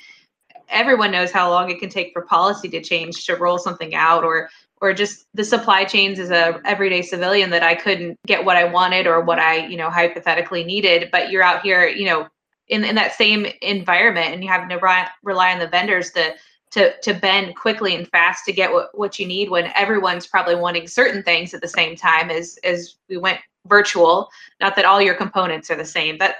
everyone 0.69 1.11
knows 1.11 1.31
how 1.31 1.49
long 1.49 1.69
it 1.69 1.79
can 1.79 1.89
take 1.89 2.11
for 2.11 2.21
policy 2.21 2.67
to 2.67 2.81
change 2.81 3.25
to 3.25 3.35
roll 3.35 3.57
something 3.57 3.95
out 3.95 4.23
or 4.23 4.49
or 4.81 4.93
just 4.93 5.25
the 5.33 5.43
supply 5.43 5.83
chains 5.83 6.19
as 6.19 6.29
a 6.29 6.61
everyday 6.65 7.01
civilian 7.01 7.49
that 7.49 7.63
I 7.63 7.75
couldn't 7.75 8.19
get 8.27 8.45
what 8.45 8.57
I 8.57 8.63
wanted 8.63 9.07
or 9.07 9.21
what 9.21 9.39
I, 9.39 9.65
you 9.65 9.77
know, 9.77 9.89
hypothetically 9.89 10.63
needed. 10.63 11.09
But 11.11 11.31
you're 11.31 11.43
out 11.43 11.63
here, 11.63 11.87
you 11.87 12.05
know, 12.05 12.27
in, 12.67 12.83
in 12.83 12.95
that 12.95 13.13
same 13.13 13.47
environment 13.61 14.33
and 14.33 14.43
you 14.43 14.49
have 14.49 14.67
to 14.69 14.75
rely, 14.75 15.07
rely 15.23 15.53
on 15.53 15.59
the 15.59 15.67
vendors 15.67 16.11
to 16.11 16.35
to 16.71 16.99
to 17.01 17.13
bend 17.13 17.55
quickly 17.55 17.95
and 17.95 18.07
fast 18.09 18.45
to 18.45 18.53
get 18.53 18.71
what, 18.71 18.89
what 18.97 19.19
you 19.19 19.25
need 19.25 19.49
when 19.49 19.71
everyone's 19.75 20.27
probably 20.27 20.55
wanting 20.55 20.87
certain 20.87 21.23
things 21.23 21.53
at 21.53 21.61
the 21.61 21.67
same 21.67 21.95
time 21.95 22.29
as 22.29 22.57
as 22.63 22.95
we 23.09 23.17
went 23.17 23.39
virtual. 23.67 24.29
Not 24.59 24.75
that 24.75 24.85
all 24.85 25.01
your 25.01 25.15
components 25.15 25.69
are 25.69 25.75
the 25.75 25.85
same 25.85 26.17
but 26.17 26.35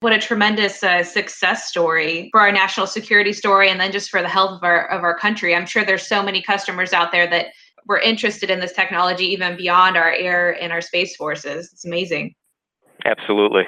what 0.00 0.12
a 0.12 0.18
tremendous 0.18 0.82
uh, 0.82 1.02
success 1.02 1.68
story 1.68 2.28
for 2.30 2.40
our 2.40 2.52
national 2.52 2.86
security 2.86 3.32
story 3.32 3.70
and 3.70 3.80
then 3.80 3.90
just 3.90 4.10
for 4.10 4.20
the 4.20 4.28
health 4.28 4.52
of 4.52 4.62
our 4.62 4.88
of 4.88 5.02
our 5.02 5.16
country. 5.16 5.54
I'm 5.54 5.66
sure 5.66 5.84
there's 5.84 6.06
so 6.06 6.22
many 6.22 6.42
customers 6.42 6.92
out 6.92 7.12
there 7.12 7.28
that 7.28 7.46
were 7.86 8.00
interested 8.00 8.50
in 8.50 8.60
this 8.60 8.72
technology 8.72 9.24
even 9.26 9.56
beyond 9.56 9.96
our 9.96 10.12
air 10.12 10.60
and 10.60 10.72
our 10.72 10.80
space 10.80 11.16
forces. 11.16 11.70
It's 11.72 11.84
amazing. 11.84 12.34
Absolutely 13.04 13.64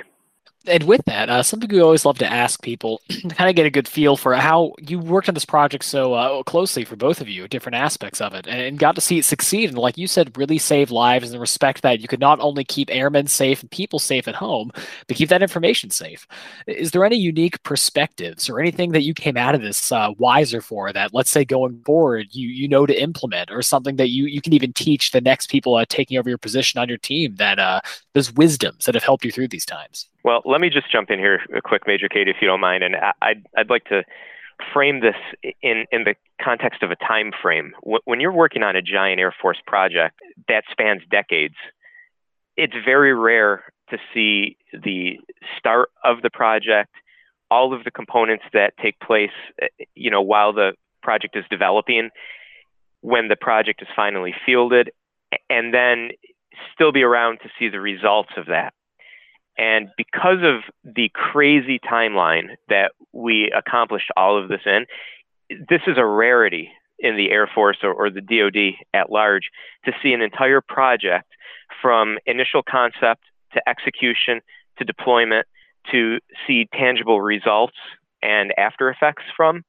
and 0.67 0.85
with 0.85 1.03
that, 1.07 1.31
uh, 1.31 1.43
something 1.43 1.71
we 1.71 1.81
always 1.81 2.05
love 2.05 2.19
to 2.19 2.31
ask 2.31 2.63
people 2.63 3.01
to 3.09 3.29
kind 3.29 3.49
of 3.49 3.57
get 3.57 3.67
a 3.67 3.71
good 3.71 3.89
feel 3.89 4.17
for 4.17 4.35
how 4.35 4.75
you 4.81 4.99
worked 4.99 5.29
on 5.29 5.35
this 5.35 5.45
project 5.45 5.85
so 5.85 6.15
uh, 6.15 6.43
closely 6.43 6.85
for 6.85 6.97
both 6.97 7.21
of 7.21 7.29
you, 7.29 7.49
different 7.49 7.77
aspects 7.77 8.21
of 8.21 8.35
it, 8.35 8.47
and 8.47 8.79
got 8.79 8.95
to 8.95 9.01
see 9.01 9.19
it 9.19 9.25
succeed. 9.25 9.71
And 9.71 9.79
like 9.79 9.97
you 9.97 10.07
said, 10.07 10.37
really 10.37 10.59
save 10.59 10.91
lives 10.91 11.31
and 11.31 11.41
respect 11.41 11.83
that 11.83 12.01
you 12.01 12.09
could 12.09 12.21
not 12.21 12.41
only 12.41 12.65
keep 12.65 12.91
airmen 12.91 13.27
safe 13.27 13.63
and 13.63 13.71
people 13.71 13.99
safe 13.99 14.29
at 14.29 14.35
home, 14.35 14.71
but 15.07 15.17
keep 15.17 15.29
that 15.31 15.43
information 15.43 15.91
safe. 15.91 16.27
Is 16.67 16.91
there 16.91 17.05
any 17.05 17.17
unique 17.17 17.63
perspectives 17.63 18.51
or 18.51 18.61
anything 18.61 18.93
that 18.93 19.03
you 19.03 19.15
came 19.15 19.37
out 19.37 19.55
of 19.55 19.63
this 19.63 19.93
uh, 19.93 20.13
wiser 20.19 20.61
for 20.61 20.93
that, 20.93 21.15
let's 21.15 21.31
say 21.31 21.45
going 21.45 21.81
forward, 21.85 22.29
you 22.33 22.49
you 22.49 22.69
know 22.69 22.87
to 22.87 23.03
implement, 23.03 23.51
or 23.51 23.63
something 23.63 23.97
that 23.97 24.11
you 24.11 24.27
you 24.27 24.41
can 24.41 24.53
even 24.53 24.73
teach 24.73 25.13
the 25.13 25.21
next 25.21 25.51
people 25.51 25.77
uh, 25.77 25.85
taking 25.89 26.19
over 26.19 26.29
your 26.29 26.39
position 26.39 26.81
on 26.81 26.89
your 26.89 26.99
team 26.99 27.37
that 27.37 27.59
uh, 27.59 27.81
those 28.15 28.33
wisdoms 28.33 28.85
that 28.85 28.95
have 28.95 29.05
helped 29.05 29.25
you 29.25 29.33
through 29.33 29.49
these 29.49 29.67
times? 29.67 30.09
Well, 30.29 30.43
let 30.45 30.61
me 30.61 30.69
just 30.69 30.93
jump 30.93 31.11
in 31.11 31.19
here 31.19 31.41
a 31.57 31.63
quick, 31.63 31.87
Major 31.87 32.07
Kate, 32.07 32.29
if 32.29 32.37
you 32.43 32.47
don't 32.47 32.61
mind, 32.61 32.85
and 32.85 32.97
I'd 33.23 33.47
I'd 33.57 33.71
like 33.71 33.85
to 33.85 34.05
frame 34.75 35.01
this 35.01 35.15
in 35.63 35.87
in 35.91 36.05
the 36.05 36.17
context 36.39 36.83
of 36.83 36.91
a 36.91 36.97
time 36.97 37.33
frame. 37.41 37.73
When 38.05 38.21
you're 38.21 38.31
working 38.31 38.63
on 38.63 38.77
a 38.77 38.83
giant 38.83 39.21
Air 39.21 39.35
Force 39.41 39.57
project 39.67 40.21
that 40.47 40.65
spans 40.71 41.01
decades, 41.11 41.55
it's 42.59 42.75
very 42.85 43.15
rare 43.15 43.73
to 43.89 43.97
see 44.13 44.59
the 44.71 45.19
start 45.57 45.89
of 46.05 46.21
the 46.21 46.29
project, 46.29 46.91
all 47.51 47.73
of 47.73 47.85
the 47.85 47.91
components 47.91 48.45
that 48.53 48.75
take 48.77 49.01
place, 49.01 49.31
uh, 49.63 49.69
you 49.95 50.11
know, 50.11 50.21
while 50.21 50.53
the 50.53 50.73
project 51.03 51.39
is 51.39 51.45
developing, 51.49 52.11
when 53.01 53.29
the 53.29 53.37
project 53.37 53.81
is 53.81 53.89
finally 53.97 54.35
fielded, 54.45 54.91
and 55.49 55.73
then 55.73 56.11
still 56.75 56.93
be 56.93 57.03
around 57.03 57.39
to 57.39 57.49
see 57.59 57.71
the 57.71 57.81
results 57.81 58.33
of 58.37 58.45
that. 58.45 58.75
And 59.59 59.91
because 59.97 60.39
of 60.43 60.63
the 60.85 61.11
crazy 61.13 61.81
timeline 61.81 62.55
that 62.69 62.93
we 63.13 63.51
accomplished 63.51 64.11
all 64.17 64.41
of 64.41 64.49
this 64.49 64.61
in, 64.65 64.87
this 65.69 65.83
is 65.87 65.99
a 65.99 66.07
rarity 66.07 66.71
in 67.01 67.17
the 67.17 67.31
Air 67.31 67.49
Force 67.53 67.79
or, 67.83 67.93
or, 67.93 68.11
the 68.11 68.21
DoD 68.21 68.75
at 68.93 69.11
large 69.11 69.51
to 69.85 69.93
see 70.03 70.13
an 70.13 70.21
entire 70.21 70.61
project 70.61 71.29
from 71.81 72.19
initial 72.27 72.63
concept 72.63 73.23
to 73.53 73.69
execution 73.69 74.41
to 74.79 74.85
deployment 74.85 75.47
to 75.93 76.19
see 76.47 76.69
tangible 76.73 77.21
results 77.21 77.77
and 78.23 78.53
after 78.59 78.91
effects 78.91 79.23
from. 79.37 79.65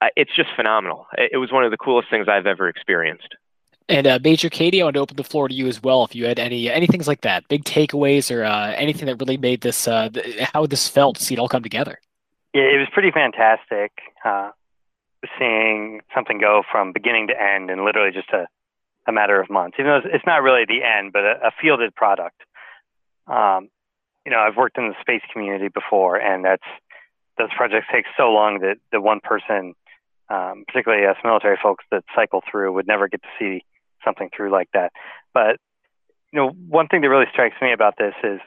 Uh, 0.00 0.08
it's 0.16 0.34
just 0.34 0.48
phenomenal. 0.56 1.06
It 1.16 1.36
was 1.36 1.52
one 1.52 1.64
of 1.64 1.70
the 1.70 1.76
coolest 1.76 2.10
things 2.10 2.26
I've 2.28 2.46
ever 2.46 2.68
experienced. 2.68 3.36
And 3.88 4.06
uh, 4.06 4.18
Major 4.22 4.48
Cady, 4.48 4.80
I 4.80 4.84
want 4.84 4.94
to 4.94 5.00
open 5.00 5.16
the 5.16 5.24
floor 5.24 5.48
to 5.48 5.54
you 5.54 5.66
as 5.66 5.82
well. 5.82 6.04
If 6.04 6.14
you 6.14 6.26
had 6.26 6.38
any 6.38 6.70
any 6.70 6.86
things 6.86 7.08
like 7.08 7.22
that, 7.22 7.46
big 7.48 7.64
takeaways 7.64 8.34
or 8.34 8.44
uh, 8.44 8.72
anything 8.76 9.06
that 9.06 9.16
really 9.16 9.36
made 9.36 9.60
this 9.62 9.88
uh, 9.88 10.08
th- 10.08 10.40
how 10.52 10.66
this 10.66 10.88
felt 10.88 11.18
see 11.18 11.34
it 11.34 11.38
all 11.38 11.48
come 11.48 11.62
together. 11.62 12.00
Yeah, 12.54 12.62
it 12.62 12.78
was 12.78 12.88
pretty 12.92 13.10
fantastic 13.10 13.92
uh, 14.24 14.50
seeing 15.38 16.00
something 16.14 16.38
go 16.38 16.62
from 16.70 16.92
beginning 16.92 17.28
to 17.28 17.34
end 17.40 17.70
in 17.70 17.84
literally 17.84 18.12
just 18.12 18.28
a, 18.30 18.46
a 19.06 19.12
matter 19.12 19.40
of 19.40 19.50
months. 19.50 19.76
Even 19.78 19.90
though 19.90 20.08
it's 20.12 20.26
not 20.26 20.42
really 20.42 20.64
the 20.66 20.82
end, 20.82 21.12
but 21.12 21.24
a, 21.24 21.48
a 21.48 21.50
fielded 21.60 21.94
product. 21.94 22.40
Um, 23.26 23.68
you 24.24 24.30
know, 24.30 24.38
I've 24.38 24.56
worked 24.56 24.78
in 24.78 24.88
the 24.88 24.94
space 25.00 25.22
community 25.32 25.68
before, 25.68 26.16
and 26.16 26.44
that's 26.44 26.62
those 27.38 27.48
projects 27.56 27.86
take 27.92 28.04
so 28.16 28.30
long 28.30 28.60
that 28.60 28.76
the 28.92 29.00
one 29.00 29.20
person, 29.20 29.74
um, 30.28 30.64
particularly 30.66 31.06
us 31.06 31.16
military 31.24 31.58
folks 31.60 31.84
that 31.90 32.04
cycle 32.14 32.42
through, 32.48 32.72
would 32.72 32.86
never 32.86 33.08
get 33.08 33.22
to 33.22 33.28
see 33.38 33.64
something 34.04 34.30
through 34.34 34.50
like 34.50 34.68
that. 34.74 34.92
But 35.34 35.56
you 36.32 36.38
know, 36.40 36.50
one 36.68 36.88
thing 36.88 37.02
that 37.02 37.08
really 37.08 37.26
strikes 37.32 37.56
me 37.60 37.72
about 37.72 37.94
this 37.98 38.14
is 38.24 38.40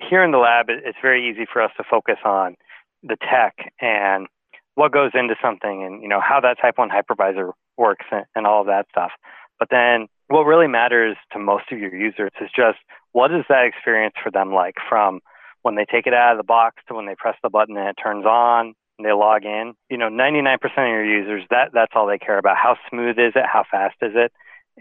here 0.00 0.24
in 0.24 0.30
the 0.30 0.38
lab, 0.38 0.66
it's 0.68 0.98
very 1.00 1.30
easy 1.30 1.46
for 1.50 1.62
us 1.62 1.70
to 1.76 1.84
focus 1.88 2.16
on 2.24 2.56
the 3.02 3.16
tech 3.16 3.72
and 3.80 4.26
what 4.74 4.92
goes 4.92 5.12
into 5.14 5.34
something 5.42 5.84
and 5.84 6.02
you 6.02 6.08
know 6.08 6.20
how 6.20 6.40
that 6.40 6.58
type 6.60 6.76
1 6.76 6.90
hypervisor 6.90 7.52
works 7.76 8.06
and, 8.10 8.24
and 8.34 8.46
all 8.46 8.60
of 8.60 8.66
that 8.66 8.86
stuff. 8.90 9.12
But 9.58 9.68
then 9.70 10.08
what 10.28 10.42
really 10.42 10.66
matters 10.66 11.16
to 11.32 11.38
most 11.38 11.64
of 11.72 11.78
your 11.78 11.94
users 11.94 12.30
is 12.40 12.50
just 12.54 12.78
what 13.12 13.32
is 13.32 13.44
that 13.48 13.64
experience 13.64 14.14
for 14.22 14.30
them 14.30 14.52
like? 14.52 14.74
From 14.88 15.20
when 15.62 15.76
they 15.76 15.86
take 15.90 16.06
it 16.06 16.14
out 16.14 16.32
of 16.32 16.38
the 16.38 16.44
box 16.44 16.82
to 16.88 16.94
when 16.94 17.06
they 17.06 17.14
press 17.16 17.36
the 17.42 17.50
button 17.50 17.76
and 17.76 17.88
it 17.88 17.96
turns 18.02 18.26
on 18.26 18.74
and 18.98 19.06
they 19.06 19.12
log 19.12 19.44
in. 19.44 19.74
You 19.88 19.98
know 19.98 20.08
99% 20.08 20.54
of 20.64 20.76
your 20.76 21.04
users 21.04 21.44
that 21.50 21.70
that's 21.72 21.92
all 21.94 22.06
they 22.06 22.18
care 22.18 22.38
about. 22.38 22.56
How 22.56 22.76
smooth 22.90 23.18
is 23.18 23.32
it? 23.34 23.44
How 23.50 23.64
fast 23.70 23.96
is 24.02 24.12
it 24.14 24.32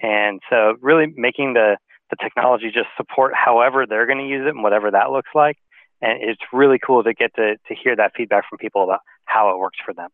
and 0.01 0.41
so 0.49 0.75
really 0.81 1.13
making 1.15 1.53
the, 1.53 1.77
the 2.09 2.17
technology 2.21 2.71
just 2.73 2.89
support 2.97 3.33
however 3.35 3.85
they're 3.87 4.05
going 4.05 4.19
to 4.19 4.27
use 4.27 4.45
it 4.45 4.49
and 4.49 4.63
whatever 4.63 4.91
that 4.91 5.11
looks 5.11 5.29
like. 5.33 5.57
And 6.01 6.19
it's 6.21 6.41
really 6.51 6.77
cool 6.79 7.03
to 7.03 7.13
get 7.13 7.33
to, 7.35 7.55
to 7.55 7.75
hear 7.75 7.95
that 7.95 8.11
feedback 8.15 8.43
from 8.49 8.57
people 8.57 8.83
about 8.83 8.99
how 9.25 9.49
it 9.51 9.57
works 9.57 9.77
for 9.83 9.93
them. 9.93 10.09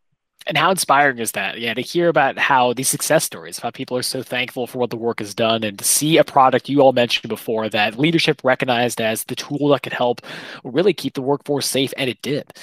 And 0.48 0.58
how 0.58 0.72
inspiring 0.72 1.20
is 1.20 1.34
that? 1.34 1.60
Yeah, 1.60 1.76
to 1.76 1.82
hear 1.82 2.10
about 2.10 2.40
how 2.40 2.74
these 2.74 2.90
success 2.90 3.24
stories, 3.24 3.60
how 3.60 3.70
people 3.70 3.96
are 3.96 4.02
so 4.02 4.24
thankful 4.24 4.66
for 4.66 4.80
what 4.80 4.90
the 4.90 4.98
work 4.98 5.20
has 5.20 5.36
done, 5.36 5.64
and 5.64 5.78
to 5.78 5.86
see 5.86 6.18
a 6.18 6.24
product 6.24 6.68
you 6.68 6.82
all 6.82 6.94
mentioned 6.94 7.30
before 7.30 7.70
that 7.70 8.00
leadership 8.00 8.42
recognized 8.44 9.00
as 9.00 9.26
the 9.26 9.36
tool 9.36 9.70
that 9.70 9.84
could 9.84 9.94
help 9.94 10.22
really 10.64 10.94
keep 10.94 11.14
the 11.14 11.22
workforce 11.22 11.68
safe, 11.68 11.94
and 11.96 12.10
it 12.10 12.20
did. 12.24 12.54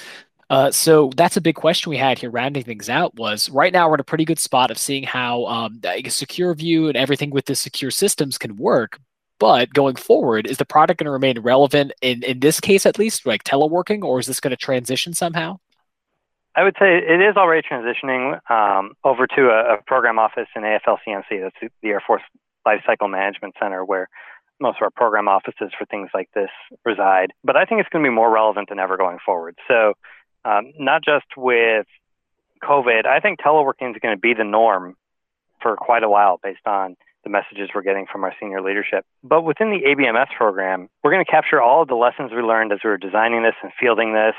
Uh, 0.50 0.70
so 0.70 1.10
that's 1.16 1.36
a 1.36 1.42
big 1.42 1.56
question 1.56 1.90
we 1.90 1.98
had 1.98 2.18
here, 2.18 2.30
rounding 2.30 2.64
things 2.64 2.88
out. 2.88 3.14
Was 3.16 3.50
right 3.50 3.72
now 3.72 3.88
we're 3.88 3.94
in 3.94 4.00
a 4.00 4.04
pretty 4.04 4.24
good 4.24 4.38
spot 4.38 4.70
of 4.70 4.78
seeing 4.78 5.02
how 5.02 5.44
um, 5.46 5.78
SecureView 5.80 6.88
and 6.88 6.96
everything 6.96 7.30
with 7.30 7.44
the 7.44 7.54
secure 7.54 7.90
systems 7.90 8.38
can 8.38 8.56
work. 8.56 8.98
But 9.38 9.72
going 9.72 9.96
forward, 9.96 10.46
is 10.46 10.56
the 10.56 10.64
product 10.64 10.98
going 10.98 11.04
to 11.04 11.12
remain 11.12 11.38
relevant 11.40 11.92
in 12.00 12.22
in 12.24 12.40
this 12.40 12.60
case 12.60 12.86
at 12.86 12.98
least, 12.98 13.26
like 13.26 13.44
teleworking, 13.44 14.02
or 14.02 14.18
is 14.18 14.26
this 14.26 14.40
going 14.40 14.50
to 14.50 14.56
transition 14.56 15.14
somehow? 15.14 15.58
I 16.56 16.64
would 16.64 16.74
say 16.78 16.96
it 16.96 17.20
is 17.20 17.36
already 17.36 17.66
transitioning 17.68 18.40
um, 18.50 18.94
over 19.04 19.28
to 19.28 19.48
a, 19.50 19.74
a, 19.74 19.82
program 19.86 20.18
office 20.18 20.48
in 20.56 20.62
AFLCMC. 20.62 21.40
That's 21.40 21.72
the 21.82 21.88
Air 21.88 22.02
Force 22.04 22.22
Lifecycle 22.66 23.08
Management 23.08 23.54
Center, 23.62 23.84
where 23.84 24.08
most 24.58 24.78
of 24.78 24.82
our 24.82 24.90
program 24.90 25.28
offices 25.28 25.70
for 25.78 25.84
things 25.86 26.08
like 26.12 26.28
this 26.34 26.50
reside. 26.84 27.32
But 27.44 27.56
I 27.56 27.64
think 27.64 27.80
it's 27.80 27.88
going 27.90 28.04
to 28.04 28.10
be 28.10 28.14
more 28.14 28.32
relevant 28.32 28.70
than 28.70 28.80
ever 28.80 28.96
going 28.96 29.18
forward. 29.24 29.56
So 29.68 29.94
um, 30.48 30.72
not 30.78 31.04
just 31.04 31.26
with 31.36 31.86
COVID. 32.62 33.06
I 33.06 33.20
think 33.20 33.40
teleworking 33.40 33.90
is 33.90 33.96
going 34.00 34.16
to 34.16 34.20
be 34.20 34.34
the 34.34 34.44
norm 34.44 34.96
for 35.60 35.76
quite 35.76 36.02
a 36.02 36.08
while 36.08 36.38
based 36.42 36.66
on 36.66 36.96
the 37.24 37.30
messages 37.30 37.70
we're 37.74 37.82
getting 37.82 38.06
from 38.10 38.24
our 38.24 38.32
senior 38.40 38.62
leadership. 38.62 39.04
But 39.22 39.42
within 39.42 39.70
the 39.70 39.80
ABMS 39.86 40.28
program, 40.36 40.88
we're 41.02 41.10
going 41.10 41.24
to 41.24 41.30
capture 41.30 41.60
all 41.60 41.82
of 41.82 41.88
the 41.88 41.94
lessons 41.94 42.30
we 42.32 42.42
learned 42.42 42.72
as 42.72 42.78
we 42.82 42.90
were 42.90 42.98
designing 42.98 43.42
this 43.42 43.54
and 43.62 43.72
fielding 43.78 44.14
this. 44.14 44.34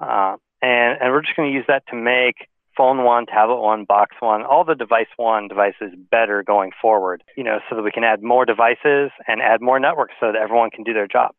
Uh, 0.00 0.36
and, 0.62 0.98
and 1.00 1.12
we're 1.12 1.22
just 1.22 1.36
going 1.36 1.50
to 1.50 1.54
use 1.54 1.64
that 1.68 1.82
to 1.88 1.96
make 1.96 2.48
phone 2.76 3.04
one, 3.04 3.26
tablet 3.26 3.60
one, 3.60 3.84
box 3.84 4.16
one, 4.20 4.42
all 4.44 4.64
the 4.64 4.74
device 4.74 5.08
one 5.16 5.48
devices 5.48 5.92
better 6.10 6.42
going 6.42 6.70
forward, 6.80 7.22
you 7.36 7.44
know, 7.44 7.58
so 7.68 7.76
that 7.76 7.82
we 7.82 7.90
can 7.90 8.04
add 8.04 8.22
more 8.22 8.46
devices 8.46 9.10
and 9.28 9.42
add 9.42 9.60
more 9.60 9.78
networks 9.78 10.14
so 10.20 10.32
that 10.32 10.36
everyone 10.36 10.70
can 10.70 10.84
do 10.84 10.94
their 10.94 11.08
job. 11.08 11.34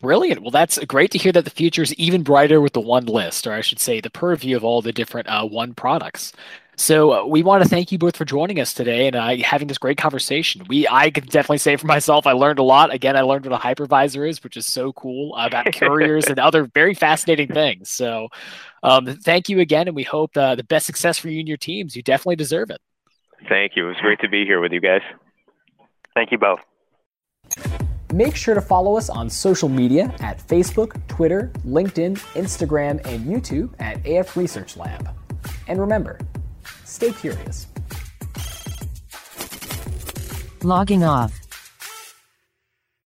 Brilliant. 0.00 0.40
Well, 0.40 0.50
that's 0.50 0.78
great 0.86 1.10
to 1.10 1.18
hear 1.18 1.32
that 1.32 1.44
the 1.44 1.50
future 1.50 1.82
is 1.82 1.94
even 1.94 2.22
brighter 2.22 2.60
with 2.60 2.72
the 2.72 2.80
one 2.80 3.04
list, 3.04 3.46
or 3.46 3.52
I 3.52 3.60
should 3.60 3.78
say, 3.78 4.00
the 4.00 4.10
purview 4.10 4.56
of 4.56 4.64
all 4.64 4.80
the 4.80 4.92
different 4.92 5.28
uh, 5.28 5.46
one 5.46 5.74
products. 5.74 6.32
So 6.76 7.12
uh, 7.12 7.26
we 7.26 7.42
want 7.42 7.62
to 7.62 7.68
thank 7.68 7.92
you 7.92 7.98
both 7.98 8.16
for 8.16 8.24
joining 8.24 8.58
us 8.58 8.72
today 8.72 9.06
and 9.06 9.14
uh, 9.14 9.36
having 9.44 9.68
this 9.68 9.76
great 9.76 9.98
conversation. 9.98 10.64
We, 10.66 10.88
I 10.88 11.10
can 11.10 11.24
definitely 11.24 11.58
say 11.58 11.76
for 11.76 11.86
myself, 11.86 12.26
I 12.26 12.32
learned 12.32 12.58
a 12.58 12.62
lot. 12.62 12.90
Again, 12.90 13.18
I 13.18 13.20
learned 13.20 13.44
what 13.44 13.54
a 13.54 13.62
hypervisor 13.62 14.26
is, 14.26 14.42
which 14.42 14.56
is 14.56 14.64
so 14.64 14.90
cool 14.94 15.36
about 15.36 15.70
couriers 15.74 16.28
and 16.28 16.38
other 16.38 16.64
very 16.64 16.94
fascinating 16.94 17.48
things. 17.48 17.90
So, 17.90 18.28
um, 18.82 19.04
thank 19.04 19.50
you 19.50 19.60
again, 19.60 19.88
and 19.88 19.94
we 19.94 20.04
hope 20.04 20.34
uh, 20.38 20.54
the 20.54 20.64
best 20.64 20.86
success 20.86 21.18
for 21.18 21.28
you 21.28 21.40
and 21.40 21.48
your 21.48 21.58
teams. 21.58 21.94
You 21.94 22.02
definitely 22.02 22.36
deserve 22.36 22.70
it. 22.70 22.80
Thank 23.46 23.72
you. 23.76 23.84
It 23.84 23.88
was 23.88 23.98
great 24.00 24.20
to 24.20 24.28
be 24.30 24.46
here 24.46 24.62
with 24.62 24.72
you 24.72 24.80
guys. 24.80 25.02
Thank 26.14 26.32
you 26.32 26.38
both. 26.38 26.60
Make 28.12 28.34
sure 28.34 28.56
to 28.56 28.60
follow 28.60 28.96
us 28.96 29.08
on 29.08 29.30
social 29.30 29.68
media 29.68 30.12
at 30.18 30.44
Facebook, 30.48 31.00
Twitter, 31.06 31.52
LinkedIn, 31.64 32.18
Instagram, 32.34 33.04
and 33.06 33.24
YouTube 33.24 33.70
at 33.78 34.04
AF 34.04 34.36
Research 34.36 34.76
Lab. 34.76 35.14
And 35.68 35.80
remember, 35.80 36.18
stay 36.84 37.12
curious. 37.12 37.68
Logging 40.62 41.04
off. 41.04 41.49